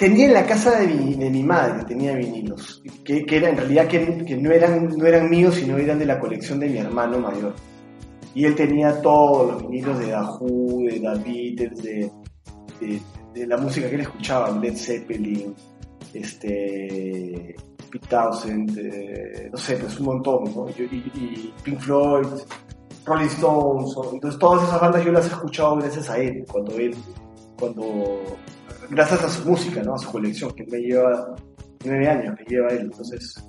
Tenía 0.00 0.28
en 0.28 0.32
la 0.32 0.46
casa 0.46 0.80
de 0.80 0.86
mi, 0.86 1.14
de 1.14 1.28
mi 1.28 1.42
madre, 1.42 1.84
tenía 1.84 2.14
vinilos, 2.14 2.82
que, 3.04 3.26
que 3.26 3.36
era, 3.36 3.50
en 3.50 3.58
realidad 3.58 3.86
que, 3.86 4.24
que 4.24 4.34
no, 4.34 4.50
eran, 4.50 4.88
no 4.96 5.04
eran 5.04 5.28
míos, 5.28 5.56
sino 5.56 5.76
eran 5.76 5.98
de 5.98 6.06
la 6.06 6.18
colección 6.18 6.58
de 6.58 6.70
mi 6.70 6.78
hermano 6.78 7.18
mayor. 7.18 7.54
Y 8.34 8.46
él 8.46 8.54
tenía 8.54 9.02
todos 9.02 9.52
los 9.52 9.68
vinilos 9.68 9.98
de 9.98 10.14
Who, 10.14 10.84
de 10.84 11.00
The 11.00 11.18
Beatles, 11.22 11.82
de, 11.82 13.02
de, 13.34 13.46
la 13.46 13.58
música 13.58 13.90
que 13.90 13.96
él 13.96 14.00
escuchaba, 14.00 14.58
Led 14.58 14.74
Zeppelin, 14.74 15.54
este, 16.14 17.54
Pete 17.90 18.06
Townsend, 18.08 18.78
eh, 18.78 19.50
no 19.52 19.58
sé, 19.58 19.76
pues 19.76 20.00
un 20.00 20.06
montón, 20.06 20.44
y, 20.78 21.52
Pink 21.62 21.78
Floyd, 21.78 22.26
Rolling 23.04 23.26
Stones, 23.26 23.94
entonces 24.14 24.40
todas 24.40 24.66
esas 24.66 24.80
bandas 24.80 25.04
yo 25.04 25.12
las 25.12 25.26
he 25.26 25.28
escuchado 25.28 25.76
gracias 25.76 26.08
a 26.08 26.16
él, 26.16 26.46
cuando 26.50 26.74
él, 26.78 26.96
cuando, 27.58 28.22
gracias 28.90 29.24
a 29.24 29.28
su 29.28 29.48
música, 29.48 29.82
¿no? 29.82 29.94
A 29.94 29.98
su 29.98 30.10
colección, 30.10 30.52
que 30.52 30.64
me 30.66 30.78
lleva 30.78 31.34
nueve 31.84 32.08
años, 32.08 32.36
me 32.38 32.44
lleva 32.44 32.68
él, 32.68 32.80
entonces, 32.80 33.42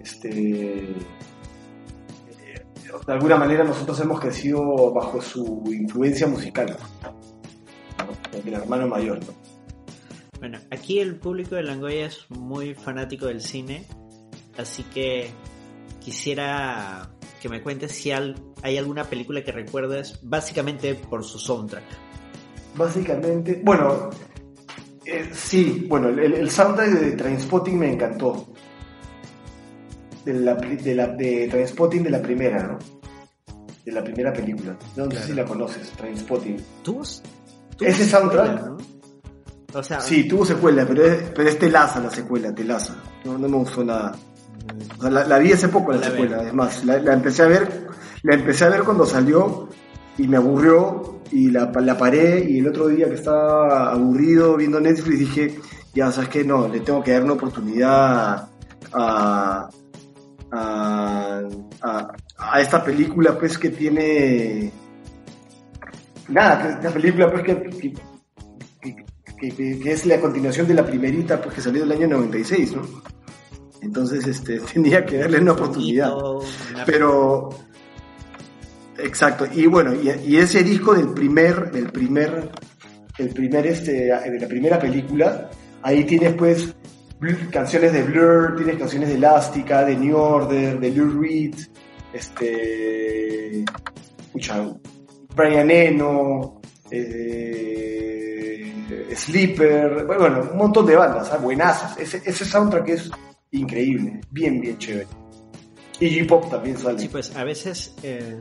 este, 0.00 0.90
eh, 0.90 0.96
de 3.06 3.12
alguna 3.12 3.36
manera 3.36 3.64
nosotros 3.64 3.98
hemos 4.00 4.20
crecido 4.20 4.92
bajo 4.92 5.20
su 5.22 5.62
influencia 5.66 6.26
musical, 6.26 6.76
¿no? 7.02 7.14
del 8.42 8.54
hermano 8.54 8.88
mayor, 8.88 9.20
¿no? 9.24 9.32
Bueno, 10.40 10.58
aquí 10.70 10.98
el 10.98 11.16
público 11.16 11.54
de 11.54 11.62
Langoya 11.62 12.06
es 12.06 12.26
muy 12.28 12.74
fanático 12.74 13.26
del 13.26 13.40
cine, 13.40 13.86
así 14.58 14.82
que 14.82 15.30
quisiera 16.00 17.10
que 17.40 17.48
me 17.48 17.62
cuentes 17.62 17.92
si 17.92 18.10
hay 18.10 18.78
alguna 18.78 19.04
película 19.04 19.42
que 19.42 19.52
recuerdes 19.52 20.18
básicamente 20.22 20.94
por 20.94 21.24
su 21.24 21.38
soundtrack. 21.38 21.84
Básicamente, 22.76 23.62
bueno, 23.64 24.10
eh, 25.06 25.30
sí, 25.32 25.86
bueno, 25.88 26.08
el, 26.08 26.18
el 26.34 26.50
soundtrack 26.50 26.90
de 26.90 27.12
Trainspotting 27.12 27.78
me 27.78 27.92
encantó. 27.92 28.46
De 30.24 30.32
la, 30.32 30.54
de 30.54 30.94
la 30.94 31.06
de 31.08 31.48
Trainspotting 31.48 32.02
de 32.02 32.10
la 32.10 32.22
primera, 32.22 32.62
¿no? 32.66 32.78
De 33.84 33.92
la 33.92 34.02
primera 34.02 34.32
película. 34.32 34.76
No, 34.96 35.04
no 35.06 35.10
sé 35.10 35.22
si 35.22 35.32
la 35.34 35.44
conoces, 35.44 35.90
Trainspotting. 35.92 36.56
¿Tuvo, 36.82 37.02
tuvo 37.76 37.88
Ese 37.88 38.06
soundtrack. 38.06 38.46
secuela, 38.46 38.68
¿no? 38.70 39.78
O 39.78 39.82
sea, 39.82 40.00
Sí, 40.00 40.24
tuvo 40.28 40.46
secuela, 40.46 40.86
pero 40.86 41.04
es, 41.04 41.22
pero 41.34 41.48
es 41.48 41.58
telaza 41.58 42.00
la 42.00 42.10
secuela, 42.10 42.54
telaza. 42.54 42.94
No, 43.24 43.36
no 43.36 43.48
me 43.48 43.56
gustó 43.58 43.84
nada. 43.84 44.14
O 44.98 45.02
sea, 45.02 45.10
la, 45.10 45.24
la 45.26 45.38
vi 45.38 45.52
hace 45.52 45.68
poco 45.68 45.92
la, 45.92 45.98
La 45.98 46.06
secuela, 46.10 46.42
es 46.42 46.54
más, 46.54 46.84
la, 46.84 46.98
la 46.98 47.12
empecé 47.12 47.42
a 47.42 47.46
ver, 47.48 47.88
la 48.22 48.34
empecé 48.34 48.64
a 48.64 48.68
ver 48.70 48.82
cuando 48.84 49.04
salió 49.04 49.68
y 50.16 50.26
me 50.28 50.36
aburrió 50.38 51.20
y 51.34 51.50
la, 51.50 51.72
la 51.80 51.98
paré 51.98 52.48
y 52.48 52.60
el 52.60 52.68
otro 52.68 52.86
día 52.86 53.08
que 53.08 53.16
estaba 53.16 53.90
aburrido 53.90 54.56
viendo 54.56 54.78
Netflix 54.78 55.18
dije, 55.18 55.58
ya 55.92 56.12
sabes 56.12 56.28
que 56.28 56.44
no, 56.44 56.68
le 56.68 56.78
tengo 56.78 57.02
que 57.02 57.10
dar 57.10 57.24
una 57.24 57.32
oportunidad 57.32 58.48
a, 58.92 59.68
a, 60.52 61.42
a, 62.38 62.60
esta 62.60 62.84
película 62.84 63.36
pues 63.36 63.58
que 63.58 63.70
tiene 63.70 64.70
nada, 66.28 66.62
que 66.62 66.68
esta 66.74 66.90
película 66.90 67.28
pues 67.32 67.42
que, 67.42 68.94
que, 69.50 69.92
es 69.92 70.06
la 70.06 70.20
continuación 70.20 70.68
de 70.68 70.74
la 70.74 70.86
primerita 70.86 71.42
pues 71.42 71.56
que 71.56 71.60
salió 71.60 71.80
del 71.80 71.92
año 71.92 72.06
96, 72.06 72.76
¿no? 72.76 72.82
Entonces 73.82 74.24
este 74.28 74.60
tenía 74.72 75.04
que 75.04 75.18
darle 75.18 75.40
una 75.40 75.52
oportunidad. 75.52 76.12
Pero 76.86 77.50
exacto, 79.04 79.46
y 79.52 79.66
bueno, 79.66 79.92
y, 79.94 80.36
ese 80.36 80.62
disco 80.62 80.94
del 80.94 81.12
primer 81.12 81.70
del 81.70 81.90
primer 81.90 82.50
el 83.18 83.28
primer 83.30 83.66
este 83.66 83.92
de 83.92 84.40
la 84.40 84.48
primera 84.48 84.78
película, 84.78 85.50
ahí 85.82 86.04
tienes 86.04 86.34
pues 86.34 86.74
canciones 87.50 87.92
de 87.92 88.02
Blur, 88.02 88.56
tienes 88.56 88.76
canciones 88.76 89.08
de 89.08 89.14
Elástica, 89.14 89.84
de 89.84 89.96
New 89.96 90.16
Order, 90.16 90.78
de 90.78 90.90
Lou 90.90 91.20
Reed, 91.20 91.54
este, 92.12 93.64
escucha, 94.26 94.72
Brian 95.34 95.70
Eno, 95.70 96.60
eh, 96.90 97.54
Sleeper, 99.14 100.04
bueno, 100.04 100.48
un 100.52 100.58
montón 100.58 100.86
de 100.86 100.96
bandas, 100.96 101.28
¿sabes? 101.28 101.40
¿ah? 101.40 101.44
buenazas. 101.44 101.98
Ese, 101.98 102.22
ese 102.24 102.44
soundtrack 102.44 102.88
es 102.88 103.10
increíble, 103.52 104.20
bien, 104.30 104.60
bien 104.60 104.78
chévere. 104.78 105.06
Y 106.00 106.18
J-Pop 106.18 106.50
también 106.50 106.76
sale. 106.76 106.98
Sí, 106.98 107.08
pues 107.08 107.34
a 107.36 107.44
veces, 107.44 107.94
eh, 108.02 108.40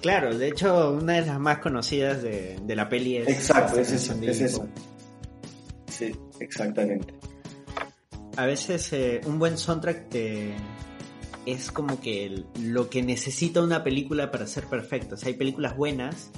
claro, 0.00 0.36
de 0.36 0.48
hecho, 0.48 0.92
una 0.92 1.14
de 1.14 1.26
las 1.26 1.38
más 1.38 1.58
conocidas 1.58 2.22
de, 2.22 2.58
de 2.62 2.76
la 2.76 2.88
peli 2.88 3.18
es. 3.18 3.28
Exacto, 3.28 3.78
es 3.78 3.92
eso, 3.92 4.14
es 4.22 4.40
eso. 4.40 4.68
Sí, 5.88 6.14
exactamente 6.38 7.14
a 8.36 8.46
veces 8.46 8.92
eh, 8.92 9.20
un 9.26 9.38
buen 9.38 9.58
soundtrack 9.58 10.06
es 11.46 11.70
como 11.72 12.00
que 12.00 12.44
lo 12.62 12.88
que 12.88 13.02
necesita 13.02 13.62
una 13.62 13.82
película 13.82 14.30
para 14.30 14.46
ser 14.46 14.64
perfecta. 14.64 15.14
O 15.14 15.18
sea, 15.18 15.28
hay 15.28 15.34
películas 15.34 15.76
buenas, 15.76 16.30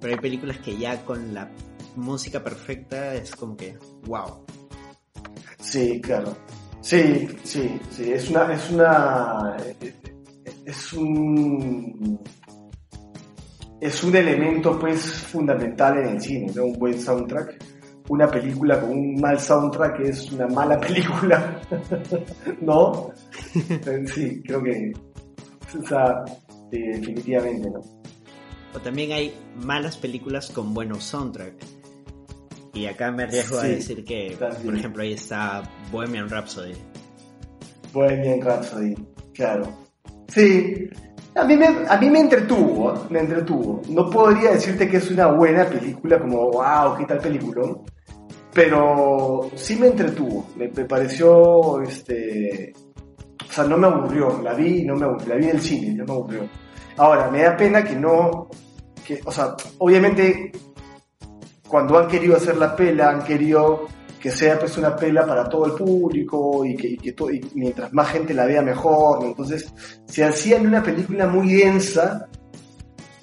pero 0.00 0.14
hay 0.14 0.20
películas 0.20 0.58
que 0.58 0.76
ya 0.76 1.04
con 1.04 1.34
la 1.34 1.50
música 1.96 2.44
perfecta 2.44 3.14
es 3.14 3.34
como 3.34 3.56
que, 3.56 3.76
wow. 4.06 4.44
Sí, 5.58 6.00
claro. 6.00 6.36
Sí, 6.80 7.28
sí, 7.44 7.80
sí. 7.90 8.12
Es 8.12 8.30
una, 8.30 8.52
es 8.52 8.70
una, 8.70 9.56
es 10.64 10.92
un, 10.92 12.20
es 13.82 14.02
un 14.04 14.16
elemento 14.16 14.78
pues 14.78 15.02
fundamental 15.02 15.98
en 15.98 16.06
el 16.06 16.20
cine, 16.20 16.52
¿no? 16.54 16.64
Un 16.64 16.78
buen 16.78 16.98
soundtrack 16.98 17.58
una 18.08 18.28
película 18.30 18.80
con 18.80 18.90
un 18.90 19.20
mal 19.20 19.38
soundtrack 19.38 20.00
es 20.00 20.30
una 20.32 20.46
mala 20.46 20.78
película, 20.80 21.60
¿no? 22.60 23.10
sí, 24.06 24.42
creo 24.44 24.62
que, 24.62 24.92
o 25.78 25.86
sea, 25.86 26.24
definitivamente, 26.70 27.70
¿no? 27.70 27.80
O 28.74 28.80
también 28.80 29.12
hay 29.12 29.34
malas 29.56 29.96
películas 29.98 30.50
con 30.50 30.72
buenos 30.72 31.04
soundtrack. 31.04 31.54
Y 32.74 32.86
acá 32.86 33.12
me 33.12 33.24
arriesgo 33.24 33.58
a 33.58 33.64
decir 33.64 34.02
que, 34.02 34.36
por 34.64 34.74
ejemplo, 34.74 35.02
ahí 35.02 35.12
está 35.12 35.62
Bohemian 35.90 36.30
Rhapsody. 36.30 36.72
Bohemian 37.92 38.40
Rhapsody, 38.40 38.94
claro. 39.34 39.68
Sí, 40.28 40.88
a 41.34 41.44
mí 41.44 41.56
me, 41.56 41.66
a 41.88 41.96
mí 41.98 42.10
me 42.10 42.20
entretuvo, 42.20 43.06
me 43.10 43.20
entretuvo. 43.20 43.82
No 43.88 44.10
podría 44.10 44.52
decirte 44.52 44.88
que 44.88 44.98
es 44.98 45.10
una 45.10 45.28
buena 45.28 45.64
película, 45.64 46.18
como, 46.18 46.50
wow, 46.50 46.96
qué 46.98 47.04
tal 47.04 47.18
peliculón 47.18 47.82
pero 48.52 49.50
sí 49.54 49.76
me 49.76 49.88
entretuvo, 49.88 50.46
me, 50.56 50.68
pareció, 50.68 51.80
este, 51.82 52.72
o 53.48 53.52
sea, 53.52 53.64
no 53.64 53.78
me 53.78 53.86
aburrió, 53.86 54.40
la 54.42 54.52
vi, 54.52 54.84
no 54.84 54.94
me 54.94 55.06
aburrió, 55.06 55.28
la 55.28 55.36
vi 55.36 55.44
en 55.44 55.50
el 55.50 55.60
cine, 55.60 55.94
no 55.94 56.04
me 56.04 56.12
aburrió. 56.12 56.48
Ahora, 56.98 57.30
me 57.30 57.42
da 57.42 57.56
pena 57.56 57.82
que 57.82 57.96
no, 57.96 58.50
que, 59.06 59.20
o 59.24 59.32
sea, 59.32 59.54
obviamente 59.78 60.52
cuando 61.66 61.98
han 61.98 62.08
querido 62.08 62.36
hacer 62.36 62.58
la 62.58 62.76
pela, 62.76 63.08
han 63.08 63.24
querido 63.24 63.86
que 64.22 64.30
sea 64.30 64.56
pues 64.56 64.78
una 64.78 64.94
pela 64.94 65.26
para 65.26 65.48
todo 65.48 65.66
el 65.66 65.72
público 65.72 66.64
y 66.64 66.76
que, 66.76 66.96
que 66.96 67.40
mientras 67.54 67.92
más 67.92 68.08
gente 68.10 68.32
la 68.32 68.46
vea 68.46 68.62
mejor, 68.62 69.24
entonces 69.24 69.74
si 70.06 70.22
hacían 70.22 70.64
una 70.64 70.80
película 70.80 71.26
muy 71.26 71.52
densa, 71.54 72.28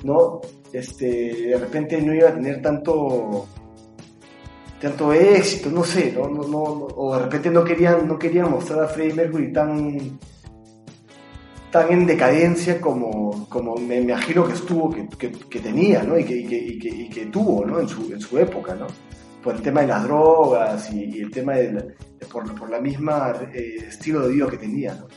¿no? 0.03 0.41
Este, 0.73 1.47
de 1.47 1.57
repente 1.57 2.01
no 2.01 2.13
iba 2.13 2.27
a 2.27 2.33
tener 2.33 2.61
tanto 2.61 3.47
tanto 4.81 5.13
éxito, 5.13 5.69
no 5.69 5.85
sé, 5.85 6.11
¿no? 6.11 6.27
No, 6.27 6.45
no, 6.45 6.63
o 6.63 7.15
de 7.15 7.23
repente 7.23 7.49
no 7.49 7.63
querían, 7.63 8.05
no 8.05 8.19
querían 8.19 8.51
mostrar 8.51 8.83
a 8.83 8.87
Freddie 8.87 9.13
Mercury 9.13 9.53
tan, 9.53 10.19
tan 11.71 11.91
en 11.93 12.05
decadencia 12.05 12.81
como, 12.81 13.47
como 13.47 13.75
me 13.75 14.01
imagino 14.01 14.45
que 14.45 14.53
estuvo, 14.53 14.89
que, 14.89 15.31
que, 15.31 15.59
tenía, 15.59 16.03
¿no? 16.03 16.19
Y 16.19 16.25
que, 16.25 16.35
y 16.35 17.09
que, 17.09 17.25
tuvo, 17.27 17.65
¿no? 17.65 17.79
En 17.79 17.87
su, 17.87 18.11
en 18.11 18.19
su 18.19 18.37
época, 18.37 18.75
¿no? 18.75 18.87
Por 19.43 19.55
el 19.55 19.61
tema 19.61 19.81
de 19.81 19.87
las 19.87 20.03
drogas 20.03 20.91
y, 20.93 21.21
el 21.21 21.31
tema 21.31 21.53
de, 21.53 21.95
por, 22.31 22.53
por, 22.55 22.69
la 22.69 22.79
misma 22.79 23.33
eh, 23.53 23.85
estilo 23.87 24.27
de 24.27 24.33
vida 24.33 24.49
que 24.49 24.57
tenía, 24.57 24.93
¿no? 24.95 25.07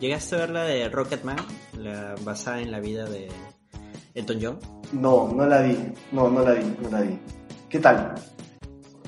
¿Llegaste 0.00 0.36
a 0.36 0.38
ver 0.38 0.50
la 0.50 0.64
de 0.64 0.88
Rocketman, 0.88 1.36
la 1.76 2.14
basada 2.22 2.62
en 2.62 2.70
la 2.70 2.80
vida 2.80 3.04
de 3.04 3.28
Elton 4.14 4.38
John? 4.40 4.58
No, 4.92 5.30
no 5.32 5.44
la 5.44 5.60
vi, 5.60 5.76
no, 6.12 6.30
no 6.30 6.42
la 6.42 6.54
vi, 6.54 6.76
no 6.80 6.88
la 6.88 7.02
vi. 7.02 7.18
¿Qué 7.68 7.78
tal? 7.80 8.14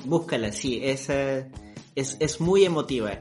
Búscala, 0.05 0.51
sí, 0.51 0.81
es, 0.83 1.09
es, 1.95 2.41
muy 2.41 2.63
emotiva. 2.63 3.11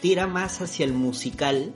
tira 0.00 0.26
más 0.26 0.60
hacia 0.60 0.84
el 0.86 0.92
musical, 0.92 1.72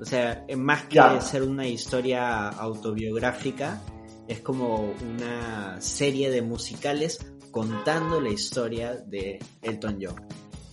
o 0.00 0.04
sea, 0.04 0.46
más 0.56 0.84
que 0.84 1.00
ser 1.20 1.42
una 1.42 1.66
historia 1.66 2.48
autobiográfica, 2.48 3.82
es 4.26 4.40
como 4.40 4.92
una 5.02 5.80
serie 5.80 6.30
de 6.30 6.42
musicales 6.42 7.18
contando 7.56 8.20
la 8.20 8.28
historia 8.28 8.96
de 9.06 9.38
Elton 9.62 9.96
John. 9.98 10.16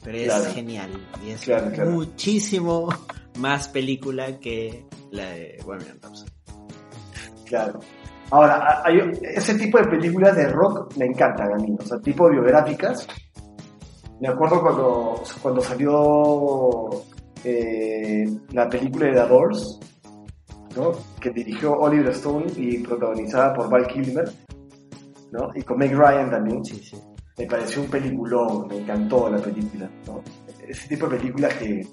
Pero 0.03 0.17
es 0.17 0.47
genial 0.53 0.89
y 1.25 1.29
es 1.29 1.47
muchísimo 1.87 2.89
más 3.39 3.69
película 3.69 4.37
que 4.37 4.85
la 5.09 5.29
de 5.29 5.59
Bohemian 5.63 5.97
Rhapsody. 6.01 6.29
Claro. 7.45 7.79
Ahora, 8.31 8.81
hay, 8.83 8.99
ese 9.21 9.55
tipo 9.55 9.77
de 9.77 9.85
películas 9.85 10.35
de 10.35 10.49
rock 10.49 10.97
me 10.97 11.05
encantan 11.05 11.53
a 11.53 11.55
mí, 11.55 11.73
o 11.79 11.85
sea, 11.85 12.01
tipo 12.01 12.29
biográficas. 12.29 13.07
Me 14.19 14.27
acuerdo 14.27 14.59
cuando, 14.59 15.23
cuando 15.41 15.61
salió 15.61 16.89
eh, 17.45 18.25
la 18.51 18.67
película 18.67 19.05
de 19.05 19.13
The 19.13 19.27
Doors, 19.29 19.79
¿no? 20.75 20.91
que 21.21 21.29
dirigió 21.29 21.77
Oliver 21.79 22.11
Stone 22.11 22.47
y 22.57 22.79
protagonizada 22.79 23.53
por 23.53 23.69
Val 23.69 23.87
Kilmer, 23.87 24.29
¿no? 25.33 25.51
y 25.55 25.63
con 25.63 25.77
Meg 25.77 25.93
Ryan 25.93 26.29
también. 26.29 26.63
Sí, 26.63 26.75
sí. 26.75 26.97
Me 27.37 27.47
pareció 27.47 27.81
un 27.81 27.89
peliculón, 27.89 28.67
me 28.67 28.77
encantó 28.77 29.29
la 29.29 29.39
película. 29.39 29.89
¿no? 30.05 30.23
Ese 30.67 30.87
tipo 30.87 31.07
de 31.07 31.17
películas 31.17 31.53
que, 31.55 31.87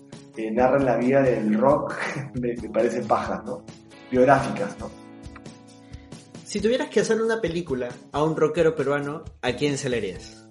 narran 0.53 0.87
la 0.87 0.96
vida 0.96 1.20
del 1.22 1.53
rock 1.55 1.94
me, 2.40 2.55
me 2.55 2.68
parecen 2.70 3.07
pajas, 3.07 3.44
¿no? 3.44 3.62
biográficas. 4.11 4.79
¿no? 4.79 4.90
Si 6.44 6.61
tuvieras 6.61 6.88
que 6.88 7.00
hacer 7.00 7.20
una 7.20 7.40
película 7.40 7.88
a 8.12 8.22
un 8.22 8.37
rockero 8.37 8.74
peruano, 8.74 9.24
¿a 9.42 9.53
quién 9.53 9.79
se 9.79 9.88
le 9.88 9.98
harías? 9.98 10.48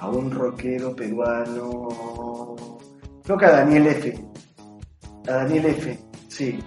A 0.00 0.08
un 0.08 0.30
rockero 0.30 0.94
peruano. 0.94 1.88
Creo 3.22 3.38
que 3.38 3.46
a 3.46 3.50
Daniel 3.50 3.86
F. 3.88 4.24
A 5.28 5.32
Daniel 5.32 5.66
F. 5.66 5.98
Sí. 6.28 6.58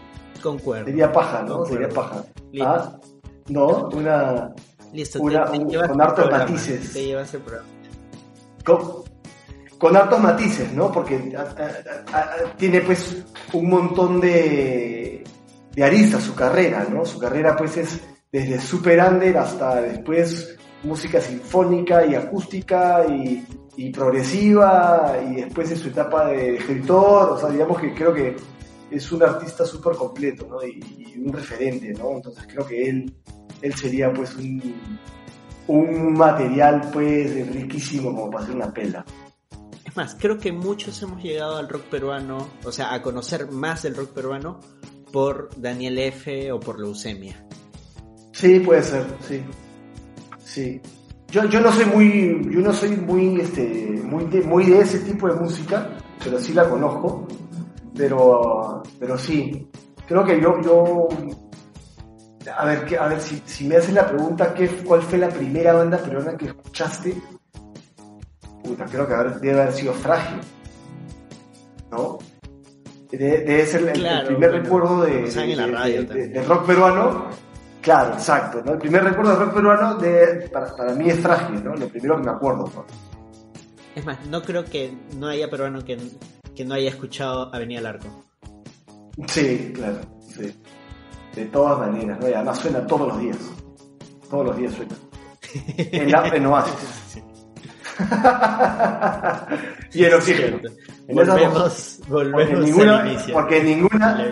Concuerdo. 0.41 0.85
Sería 0.85 1.11
paja, 1.11 1.43
¿no? 1.43 1.65
Sería 1.65 1.89
paja. 1.89 2.23
¿Ah? 2.61 2.99
No, 3.49 3.87
una. 3.89 4.53
Listo, 4.93 5.21
una, 5.21 5.45
con 5.45 6.01
hartos 6.01 6.31
matices. 6.31 6.93
Te 6.93 7.05
llevas 7.05 7.33
el 7.33 7.41
programa. 7.41 7.69
Con, 8.63 9.03
con 9.77 9.95
hartos 9.95 10.19
matices, 10.19 10.71
¿no? 10.73 10.91
Porque 10.91 11.35
tiene 12.57 12.81
pues 12.81 13.23
un 13.53 13.69
montón 13.69 14.19
de, 14.19 15.23
de 15.73 15.83
aristas 15.83 16.23
su 16.23 16.33
carrera, 16.33 16.87
¿no? 16.89 17.05
Su 17.05 17.19
carrera 17.19 17.55
pues 17.55 17.77
es 17.77 17.99
desde 18.31 18.59
super 18.59 18.99
under 18.99 19.37
hasta 19.37 19.81
después 19.81 20.57
música 20.83 21.21
sinfónica 21.21 22.05
y 22.05 22.15
acústica 22.15 23.05
y, 23.05 23.45
progresiva 23.93 25.17
y 25.29 25.35
después 25.35 25.69
en 25.69 25.77
su 25.77 25.89
etapa 25.89 26.25
de 26.25 26.55
escritor, 26.55 27.29
o 27.29 27.37
sea, 27.37 27.49
digamos 27.49 27.79
que 27.79 27.93
creo 27.93 28.11
que 28.11 28.35
es 28.89 29.11
un 29.11 29.21
artista 29.21 29.65
súper 29.65 29.95
completo, 29.95 30.47
¿no? 30.49 30.65
Y, 30.65 31.13
un 31.23 31.31
referente, 31.31 31.93
¿no? 31.93 32.11
Entonces 32.13 32.47
creo 32.51 32.65
que 32.65 32.89
él, 32.89 33.13
él 33.61 33.73
sería 33.75 34.11
pues 34.13 34.35
un, 34.35 34.75
un 35.67 36.13
material 36.13 36.89
pues 36.91 37.53
riquísimo 37.53 38.13
como 38.13 38.29
para 38.29 38.43
hacer 38.43 38.55
una 38.55 38.73
pela. 38.73 39.05
Es 39.85 39.95
más, 39.95 40.15
creo 40.19 40.37
que 40.37 40.51
muchos 40.51 41.01
hemos 41.01 41.21
llegado 41.23 41.57
al 41.57 41.69
rock 41.69 41.83
peruano, 41.83 42.49
o 42.63 42.71
sea, 42.71 42.93
a 42.93 43.01
conocer 43.01 43.49
más 43.51 43.83
del 43.83 43.95
rock 43.95 44.11
peruano 44.11 44.59
por 45.11 45.49
Daniel 45.57 45.97
F. 45.99 46.51
o 46.51 46.59
por 46.59 46.79
leucemia. 46.79 47.43
Sí, 48.33 48.59
puede 48.59 48.83
ser, 48.83 49.05
sí. 49.27 49.41
Sí. 50.43 50.81
Yo, 51.29 51.45
yo 51.45 51.59
no 51.59 51.71
soy 51.71 51.85
muy, 51.85 52.53
yo 52.53 52.61
no 52.61 52.71
soy 52.71 52.91
muy, 52.91 53.41
este, 53.41 53.65
muy 54.03 54.25
de, 54.25 54.41
muy 54.41 54.65
de 54.65 54.79
ese 54.79 54.99
tipo 54.99 55.27
de 55.27 55.39
música, 55.39 55.89
pero 56.23 56.39
sí 56.39 56.53
la 56.53 56.69
conozco. 56.69 57.27
Pero, 57.95 58.83
pero 58.99 59.17
sí, 59.17 59.67
creo 60.07 60.23
que 60.23 60.39
yo, 60.39 60.61
yo 60.61 61.07
a 62.55 62.65
ver, 62.65 62.85
que- 62.85 62.97
a 62.97 63.07
ver 63.07 63.21
si, 63.21 63.41
si 63.45 63.65
me 63.67 63.77
haces 63.77 63.93
la 63.93 64.07
pregunta, 64.07 64.53
¿qué, 64.53 64.67
¿cuál 64.67 65.01
fue 65.01 65.17
la 65.17 65.29
primera 65.29 65.73
banda 65.73 65.97
peruana 65.97 66.35
que 66.37 66.45
escuchaste? 66.47 67.15
Puta, 68.63 68.85
creo 68.85 69.07
que 69.07 69.13
haber- 69.13 69.39
debe 69.39 69.61
haber 69.61 69.73
sido 69.73 69.93
Frágil, 69.93 70.39
¿no? 71.91 72.17
Debe, 73.11 73.39
debe 73.39 73.65
ser 73.65 73.81
el, 73.83 73.91
primer 74.25 74.49
bueno, 74.49 74.63
recuerdo 74.63 75.01
de, 75.03 75.55
la 75.55 75.65
de- 75.65 75.71
radio 75.71 76.03
de- 76.03 76.13
de- 76.13 76.27
de 76.27 76.43
rock 76.43 76.65
peruano. 76.67 77.25
Claro, 77.81 78.13
exacto, 78.15 78.61
¿no? 78.65 78.73
El 78.73 78.79
primer 78.79 79.03
recuerdo 79.05 79.31
de 79.31 79.45
rock 79.45 79.53
peruano 79.53 79.95
de, 79.95 80.49
para, 80.51 80.75
para 80.75 80.93
mí 80.93 81.09
es 81.09 81.19
Frágil, 81.21 81.63
¿no? 81.63 81.73
Lo 81.75 81.87
primero 81.87 82.17
que 82.17 82.23
me 82.23 82.31
acuerdo. 82.31 82.69
¿no? 82.75 82.85
Es 83.95 84.05
más, 84.05 84.17
no 84.25 84.41
creo 84.41 84.65
que 84.65 84.93
no 85.15 85.27
haya 85.27 85.49
peruano 85.49 85.85
que, 85.85 85.97
que 86.53 86.65
no 86.65 86.73
haya 86.75 86.89
escuchado 86.89 87.53
Avenida 87.55 87.79
Larco. 87.81 88.07
Sí, 89.27 89.71
claro, 89.73 89.99
sí. 90.35 90.53
De 91.37 91.45
todas 91.45 91.77
maneras, 91.77 92.19
¿no? 92.19 92.27
Y 92.27 92.33
además 92.33 92.57
suena 92.57 92.87
todos 92.87 93.09
los 93.09 93.19
días. 93.19 93.37
Todos 94.27 94.47
los 94.47 94.57
días 94.57 94.73
suena. 94.73 94.95
En, 95.77 96.11
la, 96.11 96.27
en 96.29 96.45
Oasis. 96.47 97.21
y 99.93 100.03
en 100.03 100.13
Oxígeno. 100.15 100.57
En 101.07 101.19
esas 101.19 101.53
dos. 101.53 101.99
Volvemos, 102.07 102.09
Porque 102.09 102.09
volvemos 102.09 102.65
ninguna, 102.65 103.05
porque, 103.33 103.63
ninguna, 103.63 104.25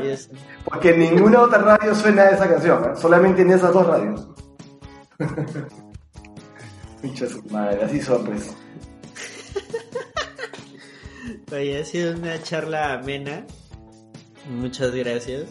porque 0.63 0.89
en 0.96 1.00
ninguna 1.00 1.41
otra 1.41 1.60
radio 1.60 1.94
suena 1.94 2.30
esa 2.30 2.50
canción, 2.50 2.84
¿eh? 2.84 2.96
solamente 2.96 3.44
en 3.44 3.52
esas 3.52 3.72
dos 3.72 3.86
radios. 3.86 4.28
Su 7.15 7.44
madre, 7.52 7.84
así 7.84 8.02
son, 8.02 8.26
pues. 8.26 8.52
Oye, 11.52 11.80
ha 11.80 11.86
sido 11.86 12.15
una 12.15 12.41
charla 12.41 12.94
amena. 12.94 13.46
Muchas 14.50 14.91
gracias. 14.91 15.46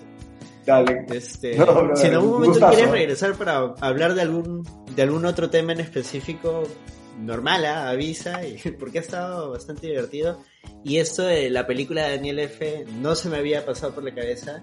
Dale. 0.66 1.07
Este, 1.11 1.57
No, 1.59 1.94
si 1.94 2.07
en 2.07 2.14
algún 2.14 2.31
momento 2.33 2.53
gustazo. 2.53 2.72
quieres 2.74 2.90
regresar 2.90 3.35
para 3.35 3.74
hablar 3.81 4.14
de 4.14 4.22
algún 4.22 4.66
de 4.94 5.03
algún 5.03 5.24
otro 5.27 5.50
tema 5.50 5.72
en 5.72 5.81
específico, 5.81 6.62
normal, 7.20 7.64
¿ah? 7.66 7.90
avisa, 7.90 8.44
y- 8.46 8.57
porque 8.81 8.98
ha 8.98 9.03
estado 9.03 9.50
bastante 9.50 9.88
divertido. 9.88 10.40
Y 10.83 10.98
esto 10.98 11.22
de 11.24 11.50
la 11.50 11.66
película 11.66 12.05
de 12.05 12.16
Daniel 12.16 12.38
F. 12.40 12.85
no 13.00 13.14
se 13.14 13.29
me 13.29 13.38
había 13.38 13.64
pasado 13.66 13.94
por 13.94 14.05
la 14.05 14.14
cabeza. 14.14 14.62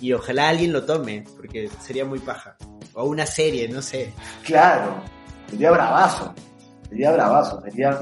Y 0.00 0.12
ojalá 0.12 0.48
alguien 0.50 0.72
lo 0.72 0.84
tome, 0.84 1.24
porque 1.36 1.70
sería 1.80 2.04
muy 2.04 2.18
paja. 2.18 2.56
O 2.94 3.04
una 3.04 3.24
serie, 3.24 3.68
no 3.68 3.80
sé. 3.80 4.12
Claro, 4.44 4.96
sería 5.48 5.70
bravazo, 5.70 6.34
sería 6.88 7.12
bravazo, 7.12 7.60
sería, 7.62 7.98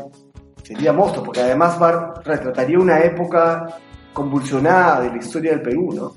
sería 0.63 0.93
monstruo, 0.93 1.25
porque 1.25 1.41
además 1.43 1.79
retrataría 2.25 2.79
una 2.79 3.01
época 3.01 3.79
convulsionada 4.13 5.03
de 5.03 5.11
la 5.11 5.17
historia 5.19 5.53
del 5.53 5.63
Perú, 5.63 5.93
¿no? 5.95 6.15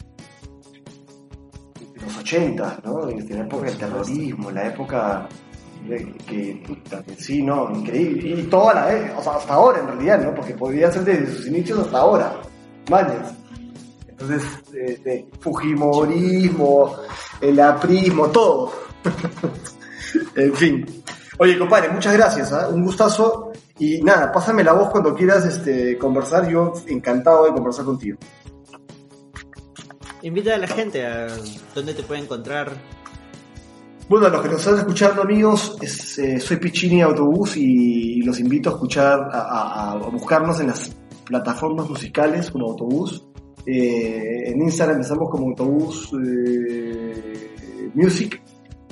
De 2.32 2.40
los 2.40 2.52
80, 2.52 2.80
¿no? 2.84 3.06
De 3.06 3.36
la 3.36 3.42
época 3.42 3.66
del 3.66 3.78
terrorismo, 3.78 4.52
la 4.52 4.68
época 4.68 5.28
de- 5.88 6.14
que, 6.28 6.64
puta, 6.68 7.04
que 7.04 7.16
sí, 7.16 7.42
¿no? 7.44 7.70
Increíble. 7.74 8.30
Y 8.42 8.44
toda 8.44 8.74
la, 8.74 8.94
e- 8.94 9.12
o 9.18 9.22
sea, 9.22 9.34
hasta 9.34 9.54
ahora 9.54 9.80
en 9.80 9.88
realidad, 9.88 10.22
¿no? 10.22 10.36
Porque 10.36 10.54
podría 10.54 10.92
ser 10.92 11.04
desde 11.04 11.34
sus 11.34 11.48
inicios 11.48 11.80
hasta 11.80 11.98
ahora, 12.00 12.34
mañas. 12.90 13.34
Entonces, 14.08 14.44
de 14.72 15.28
Fujimorismo, 15.40 16.96
el 17.42 17.60
aprismo, 17.60 18.28
todo. 18.28 18.72
en 20.36 20.54
fin. 20.56 20.86
Oye, 21.40 21.58
compadre, 21.60 21.90
muchas 21.90 22.14
gracias, 22.14 22.52
¿ah? 22.52 22.68
un 22.70 22.84
gustazo. 22.84 23.52
Y 23.80 24.02
nada, 24.02 24.32
pásame 24.32 24.64
la 24.64 24.74
voz 24.74 24.90
cuando 24.90 25.14
quieras 25.14 25.46
este, 25.46 25.98
conversar. 26.00 26.50
Yo 26.50 26.74
encantado 26.88 27.46
de 27.46 27.52
conversar 27.54 27.86
contigo. 27.86 28.18
Invita 30.28 30.56
a 30.56 30.58
la 30.58 30.68
gente 30.68 31.06
a 31.06 31.28
dónde 31.74 31.94
te 31.94 32.04
puede 32.04 32.20
encontrar. 32.20 32.74
Bueno, 34.10 34.26
a 34.28 34.30
los 34.30 34.42
que 34.42 34.50
nos 34.50 34.60
están 34.60 34.80
escuchando, 34.80 35.22
amigos, 35.22 35.78
eh, 35.82 36.38
soy 36.38 36.58
Pichini 36.58 37.02
Autobús 37.02 37.56
y 37.56 38.22
los 38.24 38.38
invito 38.42 38.70
a 38.70 38.74
escuchar, 38.74 39.30
a, 39.32 39.98
buscarnos 40.12 40.60
en 40.60 40.68
las 40.68 40.94
plataformas 41.24 41.90
musicales 41.90 42.52
como 42.52 42.72
Autobús. 42.72 43.26
Eh, 43.66 44.52
en 44.52 44.62
Instagram 44.64 45.00
estamos 45.00 45.30
como 45.30 45.48
Autobús 45.48 46.12
eh, 46.22 47.90
Music. 47.94 48.42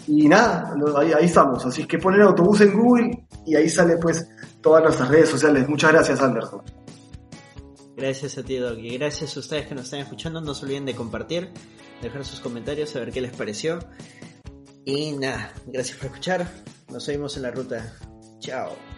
Y 0.07 0.29
nada, 0.29 0.73
ahí, 0.97 1.11
ahí 1.11 1.25
estamos. 1.25 1.65
Así 1.65 1.85
que 1.85 1.97
poner 1.97 2.21
Autobús 2.21 2.61
en 2.61 2.79
Google 2.79 3.25
y 3.45 3.55
ahí 3.57 3.67
sale 3.67 3.97
pues 3.97 4.25
todas 4.61 4.81
nuestras 4.81 5.09
redes 5.09 5.27
sociales. 5.27 5.67
Muchas 5.67 5.91
gracias, 5.91 6.21
Anderson. 6.21 6.61
Gracias 7.95 8.37
a 8.37 8.43
ti, 8.43 8.57
Doc. 8.57 8.77
Y 8.79 8.97
gracias 8.97 9.35
a 9.35 9.39
ustedes 9.39 9.67
que 9.67 9.75
nos 9.75 9.85
están 9.85 10.01
escuchando. 10.01 10.41
No 10.41 10.53
se 10.53 10.65
olviden 10.65 10.85
de 10.85 10.95
compartir, 10.95 11.49
dejar 12.01 12.25
sus 12.25 12.39
comentarios, 12.39 12.89
saber 12.89 13.11
qué 13.11 13.21
les 13.21 13.35
pareció. 13.35 13.79
Y 14.85 15.13
nada, 15.13 15.53
gracias 15.65 15.97
por 15.97 16.07
escuchar. 16.07 16.47
Nos 16.89 17.07
vemos 17.07 17.35
en 17.37 17.43
la 17.43 17.51
ruta. 17.51 17.97
Chao. 18.39 18.94